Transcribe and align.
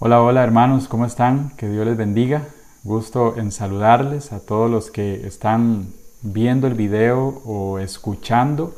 Hola, 0.00 0.22
hola 0.22 0.44
hermanos, 0.44 0.86
¿cómo 0.86 1.06
están? 1.06 1.50
Que 1.56 1.68
Dios 1.68 1.84
les 1.84 1.96
bendiga. 1.96 2.44
Gusto 2.84 3.36
en 3.36 3.50
saludarles 3.50 4.32
a 4.32 4.38
todos 4.38 4.70
los 4.70 4.92
que 4.92 5.26
están 5.26 5.88
viendo 6.22 6.68
el 6.68 6.74
video 6.74 7.42
o 7.44 7.80
escuchando 7.80 8.76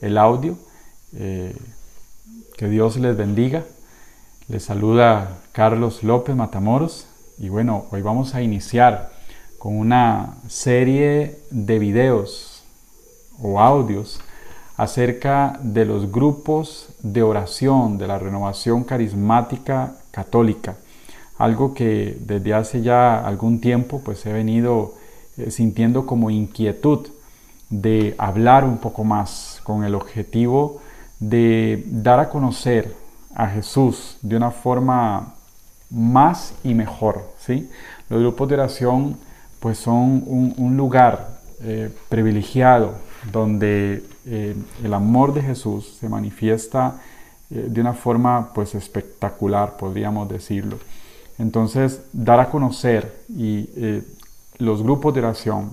el 0.00 0.16
audio. 0.16 0.56
Eh, 1.16 1.56
que 2.56 2.68
Dios 2.68 2.98
les 2.98 3.16
bendiga. 3.16 3.64
Les 4.46 4.62
saluda 4.62 5.40
Carlos 5.50 6.04
López 6.04 6.36
Matamoros 6.36 7.08
y 7.36 7.48
bueno, 7.48 7.86
hoy 7.90 8.02
vamos 8.02 8.36
a 8.36 8.40
iniciar 8.40 9.10
con 9.58 9.76
una 9.76 10.36
serie 10.46 11.40
de 11.50 11.80
videos 11.80 12.62
o 13.42 13.58
audios 13.58 14.20
acerca 14.76 15.58
de 15.64 15.84
los 15.84 16.12
grupos 16.12 16.90
de 17.02 17.24
oración 17.24 17.98
de 17.98 18.06
la 18.06 18.20
renovación 18.20 18.84
carismática 18.84 19.96
católica, 20.10 20.76
algo 21.38 21.74
que 21.74 22.16
desde 22.20 22.54
hace 22.54 22.82
ya 22.82 23.18
algún 23.18 23.60
tiempo 23.60 24.00
pues 24.04 24.24
he 24.26 24.32
venido 24.32 24.94
eh, 25.36 25.50
sintiendo 25.50 26.06
como 26.06 26.30
inquietud 26.30 27.08
de 27.70 28.14
hablar 28.18 28.64
un 28.64 28.78
poco 28.78 29.04
más 29.04 29.60
con 29.64 29.84
el 29.84 29.94
objetivo 29.94 30.80
de 31.20 31.84
dar 31.86 32.18
a 32.18 32.28
conocer 32.28 32.94
a 33.34 33.46
Jesús 33.48 34.18
de 34.22 34.36
una 34.36 34.50
forma 34.50 35.34
más 35.90 36.54
y 36.64 36.74
mejor. 36.74 37.32
¿sí? 37.38 37.70
Los 38.08 38.20
grupos 38.20 38.48
de 38.48 38.54
oración 38.54 39.16
pues 39.60 39.78
son 39.78 40.24
un, 40.26 40.76
lugar 40.76 41.40
eh, 41.62 41.90
privilegiado 42.08 42.94
donde 43.30 44.02
eh, 44.26 44.56
el 44.82 44.94
amor 44.94 45.34
de 45.34 45.42
Jesús 45.42 45.96
se 46.00 46.08
manifiesta 46.08 47.00
de 47.50 47.80
una 47.80 47.92
forma 47.94 48.52
pues 48.54 48.74
espectacular, 48.74 49.76
podríamos 49.76 50.28
decirlo. 50.28 50.78
Entonces, 51.38 52.02
dar 52.12 52.38
a 52.38 52.50
conocer 52.50 53.24
y 53.28 53.68
eh, 53.76 54.04
los 54.58 54.82
grupos 54.82 55.14
de 55.14 55.20
oración, 55.20 55.72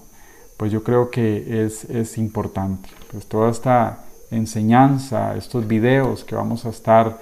pues 0.57 0.71
yo 0.71 0.83
creo 0.83 1.11
que 1.11 1.65
es, 1.65 1.83
es 1.85 2.17
importante. 2.17 2.89
Pues 3.11 3.27
toda 3.27 3.51
esta 3.51 4.05
enseñanza, 4.31 5.35
estos 5.35 5.67
videos 5.67 6.23
que 6.23 6.35
vamos 6.35 6.65
a 6.65 6.69
estar 6.69 7.19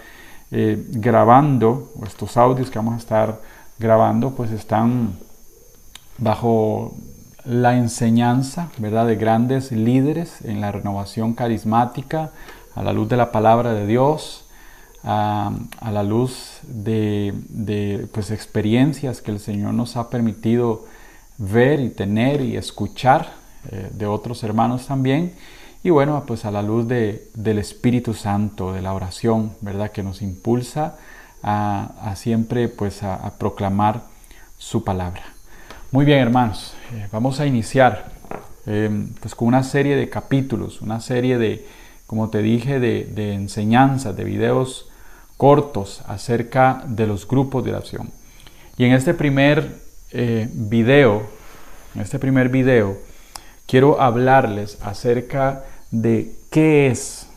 eh, 0.52 0.84
grabando, 0.90 1.92
o 2.00 2.06
estos 2.06 2.38
audios 2.38 2.70
que 2.70 2.80
vamos 2.80 2.94
a 2.94 2.98
estar 2.98 3.42
grabando, 3.78 4.32
pues 4.32 4.52
están 4.52 5.18
bajo 6.18 6.96
la 7.44 7.76
enseñanza, 7.76 8.70
¿verdad?, 8.78 9.06
de 9.08 9.16
grandes 9.16 9.72
líderes 9.72 10.42
en 10.46 10.62
la 10.62 10.72
renovación 10.72 11.34
carismática, 11.34 12.32
a 12.74 12.84
la 12.84 12.94
luz 12.94 13.10
de 13.10 13.18
la 13.18 13.32
palabra 13.32 13.74
de 13.74 13.86
Dios, 13.86 14.45
a, 15.06 15.92
la 15.92 16.04
luz 16.04 16.60
de, 16.64 18.08
pues, 18.12 18.32
experiencias 18.32 19.22
que 19.22 19.32
el 19.32 19.40
Señor 19.40 19.74
nos 19.74 19.98
ha 19.98 20.10
permitido 20.10 20.86
ver 21.38 21.80
y 21.80 21.90
tener 21.90 22.42
y 22.42 22.58
escuchar 22.58 23.34
eh, 23.72 23.90
de 23.94 24.08
otros 24.08 24.44
hermanos 24.44 24.88
también. 24.88 25.34
Y 25.84 25.92
bueno, 25.92 26.24
pues 26.26 26.46
a 26.46 26.52
la 26.52 26.64
luz 26.64 26.88
de, 26.88 27.28
del 27.36 27.60
Espíritu 27.60 28.16
Santo, 28.16 28.74
de 28.74 28.82
la 28.82 28.94
oración, 28.94 29.52
¿verdad? 29.62 29.92
Que 29.92 30.02
nos 30.02 30.24
impulsa 30.24 30.98
a, 31.44 32.14
siempre 32.16 32.68
pues 32.68 33.04
a, 33.04 33.32
proclamar 33.38 34.02
su 34.58 34.84
palabra. 34.84 35.22
Muy 35.92 36.06
bien, 36.06 36.18
hermanos, 36.18 36.74
eh, 36.94 37.08
vamos 37.12 37.40
a 37.40 37.46
iniciar 37.46 38.12
eh, 38.66 38.90
pues 39.20 39.36
con 39.36 39.50
una 39.50 39.62
serie 39.62 39.96
de 39.96 40.10
capítulos, 40.10 40.82
una 40.82 41.00
serie 41.00 41.38
de, 41.38 41.68
como 42.08 42.32
te 42.32 42.42
dije, 42.42 42.80
de, 42.80 43.04
de 43.04 43.36
enseñanzas, 43.36 44.18
de 44.18 44.24
videos 44.24 44.90
cortos 45.38 46.02
acerca 46.08 46.84
de 46.88 47.08
los 47.08 47.28
grupos 47.28 47.64
de 47.64 47.72
oración. 47.72 48.12
Y 48.78 48.86
en 48.86 48.94
este 48.94 49.14
primer 49.14 49.80
eh, 50.12 50.50
video, 50.52 51.24
en 51.94 52.02
este 52.02 52.20
primer 52.20 52.50
video, 52.50 52.98
quiero 53.66 54.02
hablarles 54.02 54.78
acerca 54.82 55.64
de 55.92 56.36
qué 56.50 56.88
es 56.88 57.28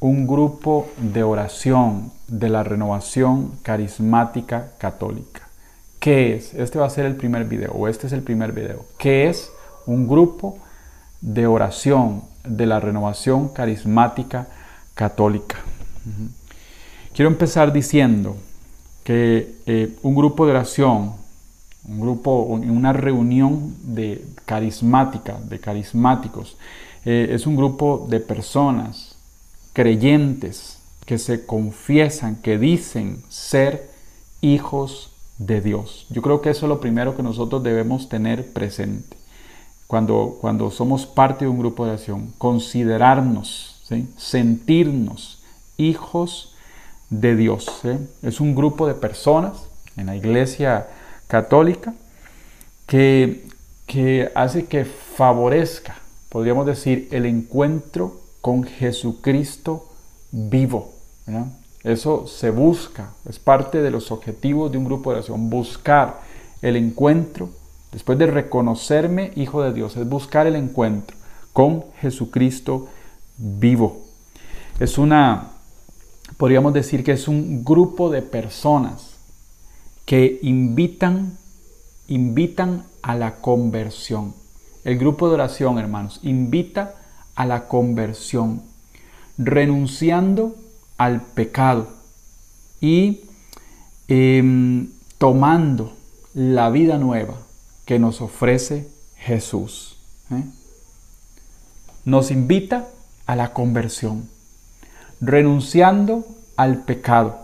un 0.00 0.26
grupo 0.26 0.88
de 0.98 1.22
oración 1.22 2.12
de 2.26 2.48
la 2.48 2.62
renovación 2.62 3.58
carismática 3.62 4.72
católica. 4.78 5.48
¿Qué 6.00 6.34
es? 6.34 6.54
Este 6.54 6.78
va 6.78 6.86
a 6.86 6.90
ser 6.90 7.06
el 7.06 7.14
primer 7.14 7.44
video, 7.44 7.72
o 7.72 7.86
este 7.86 8.08
es 8.08 8.12
el 8.12 8.22
primer 8.22 8.52
video. 8.52 8.84
¿Qué 8.98 9.28
es 9.28 9.52
un 9.86 10.08
grupo 10.08 10.58
de 11.20 11.46
oración 11.46 12.24
de 12.44 12.66
la 12.66 12.80
renovación 12.80 13.48
carismática 13.50 14.48
católica? 14.94 15.58
Quiero 17.14 17.30
empezar 17.30 17.74
diciendo 17.74 18.36
que 19.04 19.56
eh, 19.66 19.96
un 20.02 20.14
grupo 20.14 20.46
de 20.46 20.52
oración, 20.52 21.12
un 21.84 22.00
grupo, 22.00 22.42
una 22.44 22.94
reunión 22.94 23.74
de 23.82 24.24
carismática, 24.46 25.38
de 25.38 25.58
carismáticos, 25.58 26.56
eh, 27.04 27.28
es 27.32 27.46
un 27.46 27.56
grupo 27.56 28.06
de 28.08 28.20
personas 28.20 29.16
creyentes 29.74 30.78
que 31.04 31.18
se 31.18 31.44
confiesan, 31.44 32.36
que 32.36 32.58
dicen 32.58 33.22
ser 33.28 33.90
hijos 34.40 35.10
de 35.36 35.60
Dios. 35.60 36.06
Yo 36.08 36.22
creo 36.22 36.40
que 36.40 36.48
eso 36.48 36.64
es 36.64 36.70
lo 36.70 36.80
primero 36.80 37.14
que 37.14 37.22
nosotros 37.22 37.62
debemos 37.62 38.08
tener 38.08 38.54
presente 38.54 39.18
cuando, 39.86 40.38
cuando 40.40 40.70
somos 40.70 41.04
parte 41.04 41.44
de 41.44 41.50
un 41.50 41.58
grupo 41.58 41.84
de 41.84 41.90
oración, 41.90 42.32
considerarnos, 42.38 43.82
sentirnos 44.16 45.42
hijos 45.76 46.48
de 46.48 46.51
Dios. 47.12 47.68
¿eh? 47.84 47.98
Es 48.22 48.40
un 48.40 48.54
grupo 48.54 48.86
de 48.86 48.94
personas 48.94 49.68
en 49.96 50.06
la 50.06 50.16
iglesia 50.16 50.88
católica 51.26 51.94
que, 52.86 53.46
que 53.86 54.30
hace 54.34 54.66
que 54.66 54.84
favorezca, 54.84 55.96
podríamos 56.30 56.66
decir, 56.66 57.08
el 57.12 57.26
encuentro 57.26 58.20
con 58.40 58.64
Jesucristo 58.64 59.88
vivo. 60.30 60.92
Eso 61.84 62.26
se 62.26 62.50
busca, 62.50 63.10
es 63.28 63.38
parte 63.38 63.82
de 63.82 63.90
los 63.90 64.10
objetivos 64.10 64.72
de 64.72 64.78
un 64.78 64.84
grupo 64.84 65.10
de 65.10 65.16
oración, 65.18 65.50
buscar 65.50 66.20
el 66.62 66.76
encuentro, 66.76 67.50
después 67.92 68.18
de 68.18 68.26
reconocerme 68.26 69.32
hijo 69.36 69.62
de 69.62 69.72
Dios, 69.72 69.96
es 69.96 70.08
buscar 70.08 70.46
el 70.46 70.56
encuentro 70.56 71.16
con 71.52 71.84
Jesucristo 72.00 72.88
vivo. 73.36 74.02
Es 74.80 74.96
una 74.96 75.51
podríamos 76.36 76.72
decir 76.72 77.04
que 77.04 77.12
es 77.12 77.28
un 77.28 77.64
grupo 77.64 78.10
de 78.10 78.22
personas 78.22 79.16
que 80.04 80.38
invitan, 80.42 81.38
invitan 82.08 82.84
a 83.02 83.14
la 83.14 83.36
conversión. 83.36 84.34
El 84.84 84.98
grupo 84.98 85.28
de 85.28 85.34
oración, 85.34 85.78
hermanos, 85.78 86.20
invita 86.22 86.96
a 87.34 87.46
la 87.46 87.68
conversión, 87.68 88.62
renunciando 89.38 90.56
al 90.98 91.22
pecado 91.22 91.88
y 92.80 93.22
em, 94.08 94.90
tomando 95.18 95.96
la 96.34 96.70
vida 96.70 96.98
nueva 96.98 97.38
que 97.84 97.98
nos 97.98 98.20
ofrece 98.20 98.88
Jesús. 99.16 99.98
¿eh? 100.30 100.44
Nos 102.04 102.30
invita 102.30 102.88
a 103.26 103.36
la 103.36 103.52
conversión 103.52 104.28
renunciando 105.22 106.26
al 106.56 106.78
pecado 106.78 107.38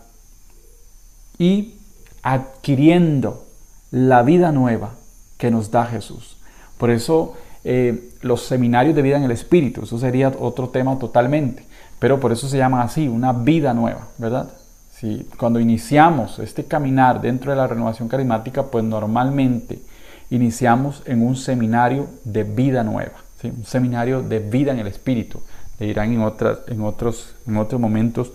y 1.38 1.76
adquiriendo 2.22 3.46
la 3.92 4.22
vida 4.22 4.50
nueva 4.50 4.94
que 5.38 5.50
nos 5.50 5.70
da 5.70 5.86
Jesús. 5.86 6.36
Por 6.76 6.90
eso 6.90 7.34
eh, 7.64 8.10
los 8.20 8.42
seminarios 8.42 8.96
de 8.96 9.02
vida 9.02 9.16
en 9.16 9.22
el 9.22 9.30
Espíritu, 9.30 9.84
eso 9.84 9.98
sería 9.98 10.32
otro 10.40 10.70
tema 10.70 10.98
totalmente, 10.98 11.64
pero 12.00 12.18
por 12.18 12.32
eso 12.32 12.48
se 12.48 12.58
llama 12.58 12.82
así, 12.82 13.06
una 13.06 13.32
vida 13.32 13.72
nueva, 13.72 14.08
¿verdad? 14.18 14.50
Si, 14.90 15.28
cuando 15.38 15.60
iniciamos 15.60 16.40
este 16.40 16.64
caminar 16.64 17.20
dentro 17.20 17.52
de 17.52 17.56
la 17.56 17.68
renovación 17.68 18.08
carismática, 18.08 18.64
pues 18.64 18.82
normalmente 18.82 19.78
iniciamos 20.30 21.02
en 21.06 21.24
un 21.24 21.36
seminario 21.36 22.08
de 22.24 22.42
vida 22.42 22.82
nueva, 22.82 23.22
un 23.44 23.64
seminario 23.64 24.20
de 24.22 24.40
vida 24.40 24.72
en 24.72 24.80
el 24.80 24.88
Espíritu 24.88 25.40
le 25.78 25.86
dirán 25.86 26.12
en, 26.12 26.22
otras, 26.22 26.58
en, 26.66 26.82
otros, 26.82 27.34
en 27.46 27.56
otros 27.56 27.80
momentos 27.80 28.32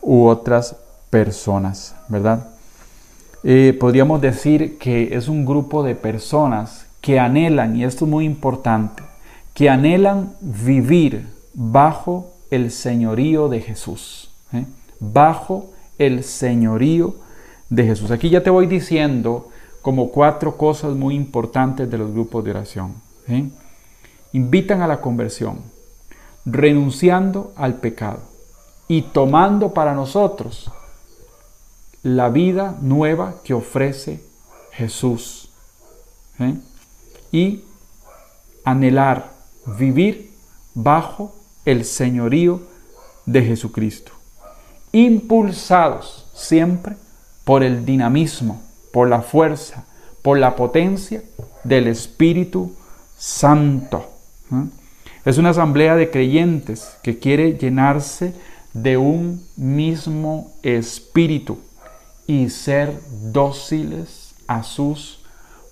u 0.00 0.26
otras 0.26 0.76
personas, 1.10 1.94
¿verdad? 2.08 2.48
Eh, 3.44 3.76
podríamos 3.78 4.20
decir 4.20 4.78
que 4.78 5.14
es 5.16 5.28
un 5.28 5.46
grupo 5.46 5.82
de 5.82 5.94
personas 5.94 6.86
que 7.00 7.18
anhelan, 7.18 7.76
y 7.76 7.84
esto 7.84 8.04
es 8.04 8.10
muy 8.10 8.24
importante, 8.24 9.02
que 9.54 9.70
anhelan 9.70 10.34
vivir 10.40 11.26
bajo 11.54 12.32
el 12.50 12.70
señorío 12.70 13.48
de 13.48 13.60
Jesús, 13.60 14.30
¿eh? 14.52 14.64
bajo 15.00 15.70
el 15.98 16.24
señorío 16.24 17.14
de 17.68 17.84
Jesús. 17.84 18.10
Aquí 18.10 18.30
ya 18.30 18.42
te 18.42 18.50
voy 18.50 18.66
diciendo 18.66 19.48
como 19.82 20.10
cuatro 20.10 20.56
cosas 20.56 20.94
muy 20.94 21.14
importantes 21.14 21.90
de 21.90 21.98
los 21.98 22.12
grupos 22.12 22.44
de 22.44 22.50
oración. 22.50 22.94
¿eh? 23.28 23.48
Invitan 24.32 24.82
a 24.82 24.86
la 24.86 25.00
conversión, 25.00 25.60
renunciando 26.50 27.52
al 27.56 27.74
pecado 27.74 28.20
y 28.88 29.02
tomando 29.02 29.74
para 29.74 29.94
nosotros 29.94 30.70
la 32.02 32.30
vida 32.30 32.76
nueva 32.80 33.36
que 33.44 33.54
ofrece 33.54 34.24
Jesús. 34.72 35.50
¿eh? 36.38 36.54
Y 37.32 37.64
anhelar 38.64 39.32
vivir 39.66 40.32
bajo 40.74 41.34
el 41.64 41.84
señorío 41.84 42.62
de 43.26 43.42
Jesucristo. 43.42 44.12
Impulsados 44.92 46.30
siempre 46.34 46.96
por 47.44 47.62
el 47.62 47.84
dinamismo, 47.84 48.62
por 48.92 49.08
la 49.08 49.20
fuerza, 49.20 49.84
por 50.22 50.38
la 50.38 50.56
potencia 50.56 51.22
del 51.64 51.88
Espíritu 51.88 52.74
Santo. 53.18 54.06
¿eh? 54.50 54.77
Es 55.28 55.36
una 55.36 55.50
asamblea 55.50 55.94
de 55.94 56.10
creyentes 56.10 56.96
que 57.02 57.18
quiere 57.18 57.58
llenarse 57.58 58.32
de 58.72 58.96
un 58.96 59.46
mismo 59.58 60.54
espíritu 60.62 61.58
y 62.26 62.48
ser 62.48 62.98
dóciles 63.30 64.34
a 64.46 64.62
sus 64.62 65.22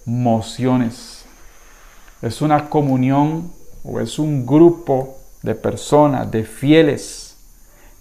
mociones. 0.04 1.24
Es 2.20 2.42
una 2.42 2.68
comunión 2.68 3.50
o 3.82 3.98
es 3.98 4.18
un 4.18 4.44
grupo 4.44 5.16
de 5.42 5.54
personas, 5.54 6.30
de 6.30 6.44
fieles, 6.44 7.38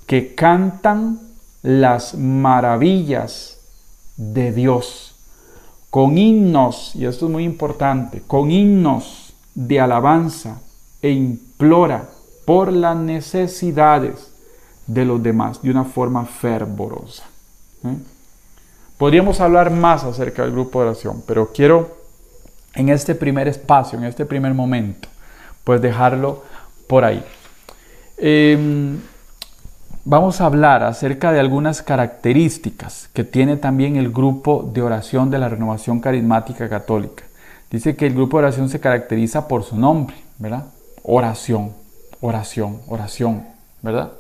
que 0.08 0.36
cantan 0.36 1.22
las 1.62 2.16
maravillas 2.16 3.62
de 4.18 4.52
Dios 4.52 5.16
con 5.90 6.18
himnos, 6.18 6.94
y 6.98 7.06
esto 7.06 7.28
es 7.28 7.32
muy 7.32 7.46
importante, 7.46 8.22
con 8.28 8.52
himnos 8.52 9.34
de 9.54 9.80
alabanza 9.80 10.60
e 11.02 11.12
implora 11.56 12.10
por 12.46 12.72
las 12.72 12.98
necesidades 12.98 14.32
de 14.88 15.06
los 15.06 15.24
demás 15.24 15.62
de 15.62 15.72
una 15.72 15.86
forma 15.86 16.26
fervorosa. 16.26 17.24
¿eh? 17.86 17.96
Podríamos 18.98 19.40
hablar 19.40 19.72
más 19.72 20.04
acerca 20.04 20.44
del 20.44 20.52
grupo 20.52 20.80
de 20.80 20.90
oración, 20.90 21.24
pero 21.26 21.52
quiero 21.54 21.98
en 22.76 22.90
este 22.90 23.16
primer 23.16 23.48
espacio, 23.48 23.98
en 23.98 24.06
este 24.06 24.26
primer 24.26 24.54
momento, 24.54 25.08
pues 25.64 25.82
dejarlo 25.82 26.44
por 26.88 27.06
ahí. 27.06 27.24
Em, 28.18 29.00
vamos 30.04 30.42
a 30.42 30.46
hablar 30.46 30.84
acerca 30.84 31.32
de 31.32 31.40
algunas 31.40 31.82
características 31.82 33.10
que 33.14 33.24
tiene 33.24 33.56
también 33.58 33.96
el 33.96 34.12
grupo 34.12 34.70
de 34.74 34.82
oración 34.82 35.32
de 35.32 35.40
la 35.40 35.50
Renovación 35.50 36.00
Carismática 36.02 36.70
Católica. 36.70 37.24
Dice 37.72 37.96
que 37.96 38.08
el 38.08 38.14
grupo 38.14 38.38
de 38.38 38.46
oración 38.46 38.70
se 38.70 38.80
caracteriza 38.80 39.48
por 39.48 39.64
su 39.64 39.78
nombre, 39.78 40.16
¿verdad? 40.38 40.66
Oración, 41.08 41.74
oración, 42.20 42.82
oración, 42.88 43.46
¿verdad? 43.82 44.14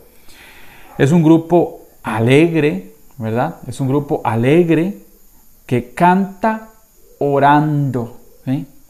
Es 0.98 1.12
un 1.12 1.24
grupo 1.24 1.82
alegre, 2.04 2.94
¿verdad? 3.18 3.56
Es 3.68 3.80
un 3.82 3.88
grupo 3.88 4.22
alegre 4.24 5.00
que 5.66 5.94
canta 5.94 6.70
orando. 7.20 8.18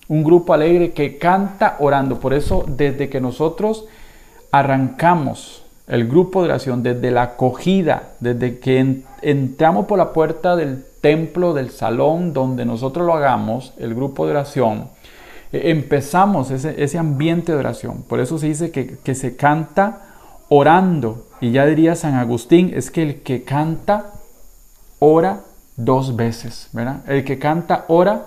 Un 0.07 0.24
grupo 0.24 0.53
alegre 0.53 0.92
que 0.92 1.18
canta 1.18 1.77
orando. 1.80 2.19
Por 2.19 2.33
eso 2.33 2.65
desde 2.68 3.09
que 3.09 3.21
nosotros 3.21 3.86
arrancamos 4.51 5.63
el 5.88 6.07
grupo 6.07 6.41
de 6.41 6.50
oración, 6.50 6.83
desde 6.83 7.12
la 7.12 7.24
acogida, 7.24 8.09
desde 8.19 8.59
que 8.59 9.03
entramos 9.21 9.86
por 9.86 9.98
la 9.98 10.13
puerta 10.13 10.56
del 10.56 10.83
templo, 11.01 11.53
del 11.53 11.69
salón 11.69 12.33
donde 12.33 12.65
nosotros 12.65 13.06
lo 13.06 13.13
hagamos, 13.13 13.74
el 13.77 13.94
grupo 13.94 14.25
de 14.25 14.31
oración, 14.31 14.89
empezamos 15.63 16.52
ese, 16.52 16.98
ambiente 16.98 17.52
de 17.52 17.57
oración. 17.57 18.04
Por 18.07 18.19
eso 18.19 18.38
se 18.38 18.48
dice 18.48 18.72
que, 18.72 18.98
que 19.04 19.16
se 19.16 19.36
canta 19.36 20.02
orando. 20.50 21.28
Y 21.42 21.52
ya 21.52 21.66
diría 21.66 21.96
San 21.96 22.16
Agustín, 22.16 22.72
es 22.74 22.92
que 22.92 23.04
el 23.04 23.22
que 23.22 23.44
canta 23.44 24.13
ora 25.00 25.42
dos 25.75 26.16
veces. 26.16 26.69
El 27.07 27.24
que 27.24 27.40
canta 27.40 27.86
ora 27.88 28.25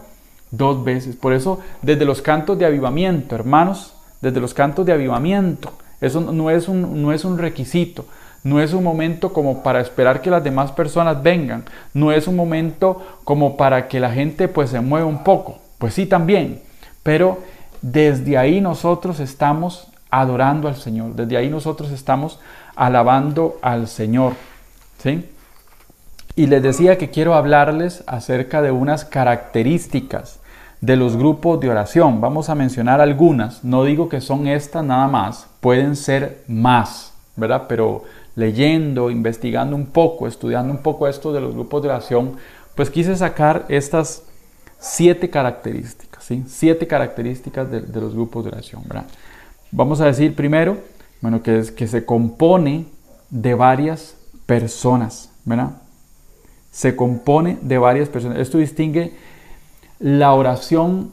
dos 0.51 0.85
veces. 0.85 1.17
Por 1.17 1.33
eso, 1.33 1.61
desde 1.83 2.05
los 2.05 2.23
cantos 2.23 2.59
de 2.59 2.67
avivamiento, 2.67 3.35
hermanos, 3.35 3.95
desde 4.21 4.41
los 4.41 4.55
cantos 4.55 4.87
de 4.87 4.93
avivamiento, 4.93 5.73
eso 6.01 6.21
no 6.21 6.51
es 6.51 6.69
un, 6.69 7.03
no 7.03 7.13
es 7.13 7.25
un 7.25 7.39
requisito. 7.39 8.07
No 8.45 8.61
es 8.61 8.73
un 8.73 8.85
momento 8.85 9.33
como 9.33 9.63
para 9.63 9.81
esperar 9.81 10.23
que 10.23 10.31
las 10.31 10.45
demás 10.45 10.71
personas 10.73 11.23
vengan. 11.23 11.65
No 11.93 12.13
es 12.13 12.29
un 12.29 12.37
momento 12.37 13.21
como 13.25 13.57
para 13.57 13.89
que 13.89 13.99
la 13.99 14.13
gente 14.13 14.47
pues 14.47 14.71
se 14.71 14.81
mueva 14.81 15.07
un 15.07 15.25
poco. 15.25 15.59
Pues 15.79 15.95
sí 15.95 16.07
también. 16.07 16.63
Pero 17.09 17.39
desde 17.81 18.37
ahí 18.37 18.61
nosotros 18.61 19.19
estamos 19.19 19.89
adorando 20.11 20.69
al 20.69 20.77
Señor. 20.77 21.15
Desde 21.15 21.39
ahí 21.39 21.49
nosotros 21.49 21.91
estamos 21.91 22.39
alabando 22.77 23.57
al 23.63 23.89
Señor. 23.89 24.35
¿Sí? 24.99 25.27
Y 26.37 26.49
les 26.49 26.63
decía 26.63 26.99
que 26.99 27.09
quiero 27.09 27.35
hablarles 27.35 28.05
acerca 28.07 28.61
de 28.61 28.73
unas 28.73 29.07
características 29.07 30.41
de 30.83 30.97
los 30.97 31.17
grupos 31.17 31.59
de 31.61 31.71
oración. 31.71 32.21
Vamos 32.21 32.51
a 32.51 32.55
mencionar 32.55 33.01
algunas. 33.01 33.65
No 33.65 33.85
digo 33.85 34.11
que 34.11 34.21
son 34.21 34.47
estas 34.47 34.85
nada 34.85 35.09
más, 35.09 35.47
pueden 35.61 35.97
ser 35.97 36.43
más, 36.47 37.15
¿verdad? 37.37 37.63
Pero 37.71 38.05
leyendo, 38.37 39.09
investigando 39.11 39.75
un 39.75 39.87
poco, 39.87 40.27
estudiando 40.27 40.75
un 40.75 40.83
poco 40.83 41.09
esto 41.09 41.33
de 41.33 41.41
los 41.41 41.55
grupos 41.55 41.81
de 41.81 41.89
oración, 41.89 42.37
pues 42.75 42.91
quise 42.91 43.17
sacar 43.17 43.65
estas 43.71 44.28
siete 44.79 45.31
características, 45.31 46.25
¿sí? 46.25 46.45
Siete 46.47 46.87
características 46.87 47.71
de, 47.71 48.01
los 48.01 48.15
grupos 48.15 48.45
de 48.45 48.51
oración, 48.51 48.83
¿verdad? 48.87 49.07
Vamos 49.71 50.01
a 50.01 50.07
decir 50.07 50.35
primero, 50.35 50.79
bueno, 51.21 51.43
que, 51.43 51.59
es, 51.59 51.71
que 51.71 51.87
se 51.87 52.05
compone 52.05 52.87
de 53.31 53.55
varias 53.55 54.17
personas, 54.47 55.31
¿verdad? 55.45 55.73
Se 56.71 56.97
compone 56.97 57.59
de 57.61 57.79
varias 57.79 58.09
personas. 58.09 58.39
Esto 58.39 58.59
distingue 58.59 59.15
la 59.99 60.33
oración 60.33 61.11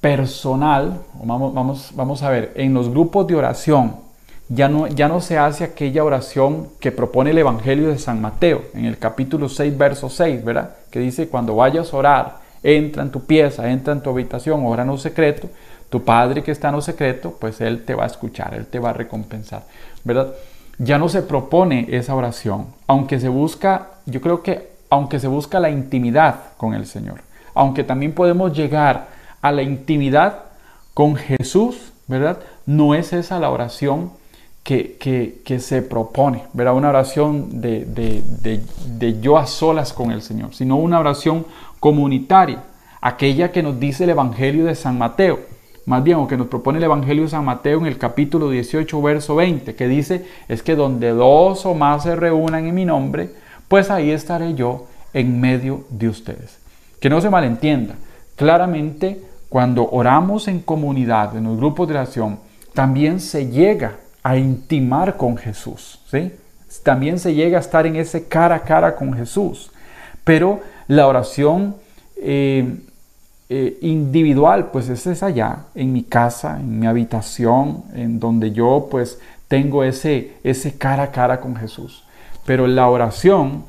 personal, 0.00 1.00
vamos, 1.24 1.54
vamos, 1.54 1.92
vamos 1.94 2.22
a 2.22 2.30
ver, 2.30 2.52
en 2.54 2.74
los 2.74 2.90
grupos 2.90 3.26
de 3.26 3.34
oración 3.34 4.06
ya 4.48 4.68
no, 4.68 4.86
ya 4.86 5.08
no 5.08 5.20
se 5.20 5.38
hace 5.38 5.64
aquella 5.64 6.04
oración 6.04 6.68
que 6.78 6.92
propone 6.92 7.30
el 7.30 7.38
Evangelio 7.38 7.88
de 7.88 7.98
San 7.98 8.20
Mateo, 8.20 8.62
en 8.74 8.84
el 8.84 8.98
capítulo 8.98 9.48
6, 9.48 9.76
verso 9.76 10.08
6, 10.08 10.44
¿verdad? 10.44 10.70
Que 10.90 11.00
dice, 11.00 11.28
cuando 11.28 11.56
vayas 11.56 11.92
a 11.92 11.96
orar, 11.96 12.45
entra 12.62 13.02
en 13.02 13.10
tu 13.10 13.24
pieza, 13.24 13.70
entra 13.70 13.92
en 13.92 14.02
tu 14.02 14.10
habitación, 14.10 14.64
ora 14.66 14.82
en 14.82 14.98
secreto, 14.98 15.48
tu 15.88 16.04
Padre 16.04 16.42
que 16.42 16.50
está 16.50 16.68
en 16.68 16.74
lo 16.74 16.80
secreto, 16.80 17.36
pues 17.40 17.60
Él 17.60 17.84
te 17.84 17.94
va 17.94 18.04
a 18.04 18.06
escuchar, 18.06 18.54
Él 18.54 18.66
te 18.66 18.78
va 18.78 18.90
a 18.90 18.92
recompensar, 18.92 19.64
¿verdad? 20.04 20.32
Ya 20.78 20.98
no 20.98 21.08
se 21.08 21.22
propone 21.22 21.86
esa 21.90 22.14
oración, 22.14 22.66
aunque 22.86 23.20
se 23.20 23.28
busca, 23.28 23.88
yo 24.06 24.20
creo 24.20 24.42
que 24.42 24.76
aunque 24.90 25.18
se 25.18 25.28
busca 25.28 25.58
la 25.58 25.70
intimidad 25.70 26.36
con 26.56 26.74
el 26.74 26.86
Señor, 26.86 27.20
aunque 27.54 27.84
también 27.84 28.12
podemos 28.12 28.52
llegar 28.52 29.08
a 29.42 29.52
la 29.52 29.62
intimidad 29.62 30.44
con 30.94 31.16
Jesús, 31.16 31.92
¿verdad? 32.06 32.38
No 32.66 32.94
es 32.94 33.12
esa 33.12 33.38
la 33.38 33.50
oración 33.50 34.10
que, 34.66 34.96
que, 35.44 35.60
se 35.60 35.80
propone, 35.80 36.42
¿verdad? 36.52 36.74
Una 36.74 36.88
oración 36.88 37.60
de, 37.60 37.84
de, 37.84 38.60
de, 38.98 39.20
yo 39.20 39.38
a 39.38 39.46
solas 39.46 39.92
con 39.92 40.10
el 40.10 40.22
Señor, 40.22 40.56
sino 40.56 40.76
una 40.76 40.98
oración 40.98 41.46
comunitaria, 41.86 42.64
aquella 43.00 43.52
que 43.52 43.62
nos 43.62 43.78
dice 43.78 44.02
el 44.02 44.10
Evangelio 44.10 44.64
de 44.64 44.74
San 44.74 44.98
Mateo, 44.98 45.38
más 45.84 46.02
bien, 46.02 46.16
o 46.16 46.26
que 46.26 46.36
nos 46.36 46.48
propone 46.48 46.78
el 46.78 46.84
Evangelio 46.84 47.22
de 47.22 47.28
San 47.28 47.44
Mateo 47.44 47.78
en 47.78 47.86
el 47.86 47.96
capítulo 47.96 48.50
18, 48.50 49.00
verso 49.00 49.36
20, 49.36 49.76
que 49.76 49.86
dice, 49.86 50.26
es 50.48 50.64
que 50.64 50.74
donde 50.74 51.10
dos 51.10 51.64
o 51.64 51.74
más 51.74 52.02
se 52.02 52.16
reúnan 52.16 52.66
en 52.66 52.74
mi 52.74 52.84
nombre, 52.84 53.30
pues 53.68 53.88
ahí 53.88 54.10
estaré 54.10 54.54
yo 54.54 54.88
en 55.12 55.40
medio 55.40 55.84
de 55.90 56.08
ustedes. 56.08 56.58
Que 56.98 57.08
no 57.08 57.20
se 57.20 57.30
malentienda. 57.30 57.94
Claramente, 58.34 59.22
cuando 59.48 59.88
oramos 59.88 60.48
en 60.48 60.58
comunidad, 60.58 61.36
en 61.36 61.44
los 61.44 61.56
grupos 61.56 61.86
de 61.86 61.94
oración, 61.94 62.40
también 62.74 63.20
se 63.20 63.48
llega 63.48 63.98
a 64.24 64.36
intimar 64.36 65.16
con 65.16 65.36
Jesús. 65.36 66.00
¿sí? 66.10 66.32
También 66.82 67.20
se 67.20 67.32
llega 67.32 67.58
a 67.58 67.60
estar 67.60 67.86
en 67.86 67.94
ese 67.94 68.26
cara 68.26 68.56
a 68.56 68.62
cara 68.62 68.96
con 68.96 69.14
Jesús. 69.14 69.70
Pero 70.24 70.58
la 70.88 71.06
oración 71.06 71.76
eh, 72.16 72.78
eh, 73.48 73.78
individual, 73.82 74.70
pues 74.72 74.88
es 74.88 75.22
allá, 75.22 75.66
en 75.74 75.92
mi 75.92 76.02
casa, 76.02 76.58
en 76.58 76.78
mi 76.78 76.86
habitación, 76.86 77.84
en 77.94 78.18
donde 78.18 78.52
yo 78.52 78.88
pues 78.90 79.18
tengo 79.48 79.84
ese, 79.84 80.34
ese 80.42 80.76
cara 80.76 81.04
a 81.04 81.10
cara 81.12 81.40
con 81.40 81.56
Jesús. 81.56 82.04
Pero 82.44 82.66
la 82.66 82.88
oración 82.88 83.64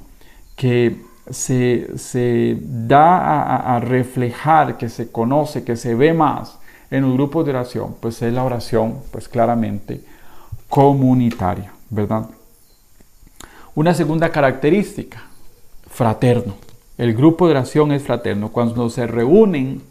que 0.56 0.98
se, 1.30 2.58
da 2.62 3.76
a, 3.76 3.80
reflejar, 3.80 4.78
que 4.78 4.90
se 4.90 5.12
conoce, 5.12 5.64
que 5.64 5.76
se 5.76 5.94
ve 5.96 6.14
más 6.14 6.58
en 6.90 7.04
un 7.04 7.16
grupo 7.16 7.44
de 7.44 7.52
oración, 7.52 7.96
pues 8.00 8.22
es 8.22 8.34
la 8.34 8.44
oración, 8.44 9.00
pues 9.12 9.28
claramente 9.28 10.02
comunitaria, 10.70 11.74
¿verdad? 11.90 12.28
Una 13.76 13.94
segunda 13.94 14.30
característica, 14.32 15.22
fraterno. 15.90 16.56
El 16.98 17.14
grupo 17.14 17.46
de 17.46 17.52
oración 17.52 17.92
es 17.92 18.04
fraterno. 18.04 18.50
Cuando 18.50 18.90
se 18.90 19.06
reúnen 19.06 19.82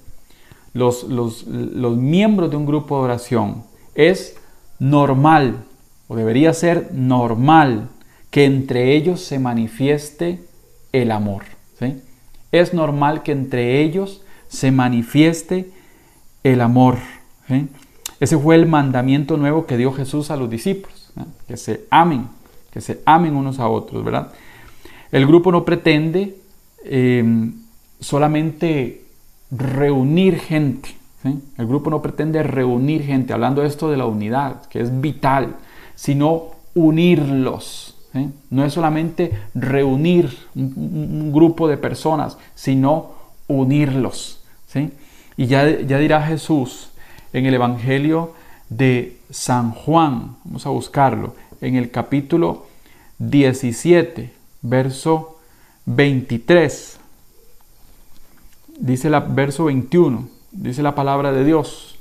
los, 0.73 1.07
miembros 1.47 2.51
de 2.51 2.57
un 2.57 2.67
grupo 2.67 2.99
de 2.99 3.05
oración, 3.05 3.65
es 3.95 4.37
normal, 4.79 5.65
o 6.09 6.17
debería 6.17 6.53
ser 6.53 6.91
normal, 6.93 7.89
que 8.31 8.45
entre 8.45 8.95
ellos 8.97 9.21
se 9.21 9.39
manifieste 9.39 10.41
el 10.93 11.11
amor. 11.13 11.45
Es 12.53 12.75
normal 12.75 13.23
que 13.23 13.33
entre 13.33 13.81
ellos 13.81 14.23
se 14.49 14.71
manifieste 14.71 15.71
el 16.43 16.61
amor. 16.61 16.99
Ese 18.19 18.37
fue 18.37 18.57
el 18.57 18.67
mandamiento 18.67 19.37
nuevo 19.37 19.67
que 19.67 19.77
dio 19.77 19.93
Jesús 19.93 20.31
a 20.31 20.37
los 20.37 20.51
discípulos, 20.51 21.13
que 21.47 21.57
se 21.57 21.85
amen, 21.91 22.29
que 22.71 22.81
se 22.81 23.01
amen 23.05 23.37
unos 23.37 23.59
a 23.59 23.69
otros, 23.69 24.05
¿verdad? 24.05 24.33
El 25.13 25.27
grupo 25.27 25.53
no 25.53 25.65
pretende 25.65 26.37
em, 26.91 27.55
solamente 28.01 29.05
reunir 29.51 30.39
gente, 30.39 30.97
el 31.25 31.67
grupo 31.67 31.91
no 31.91 32.03
pretende 32.03 32.43
reunir 32.43 33.03
gente, 33.03 33.33
hablando 33.33 33.65
esto 33.65 33.91
de 33.91 33.97
la 33.97 34.07
unidad, 34.07 34.67
que 34.67 34.81
es 34.81 35.01
vital, 35.01 35.57
sino 35.95 36.51
unirlos. 36.75 37.95
No 38.49 38.65
es 38.65 38.73
solamente 38.73 39.31
reunir 39.55 40.35
un, 40.55 41.33
grupo 41.33 41.69
de 41.69 41.77
personas, 41.77 42.39
sino 42.55 43.11
unirlos. 43.47 44.41
Y 45.37 45.47
ya, 45.47 45.81
ya 45.81 45.99
dirá 45.99 46.23
Jesús 46.23 46.91
en 47.33 47.47
el 47.47 47.55
Evangelio 47.55 48.33
de 48.71 49.19
San 49.31 49.73
Juan, 49.73 50.37
vamos 50.45 50.67
a 50.67 50.71
buscarlo, 50.71 51.35
en 51.61 51.77
el 51.77 51.91
capítulo 51.91 52.67
17, 53.19 54.33
verso 54.63 55.36
23. 55.87 56.99
Dice 58.79 59.09
el 59.09 59.21
verso 59.29 59.65
21 59.65 60.37
dice 60.57 60.83
la 60.83 60.95
palabra 60.95 61.33
de 61.33 61.45
Dios, 61.45 61.99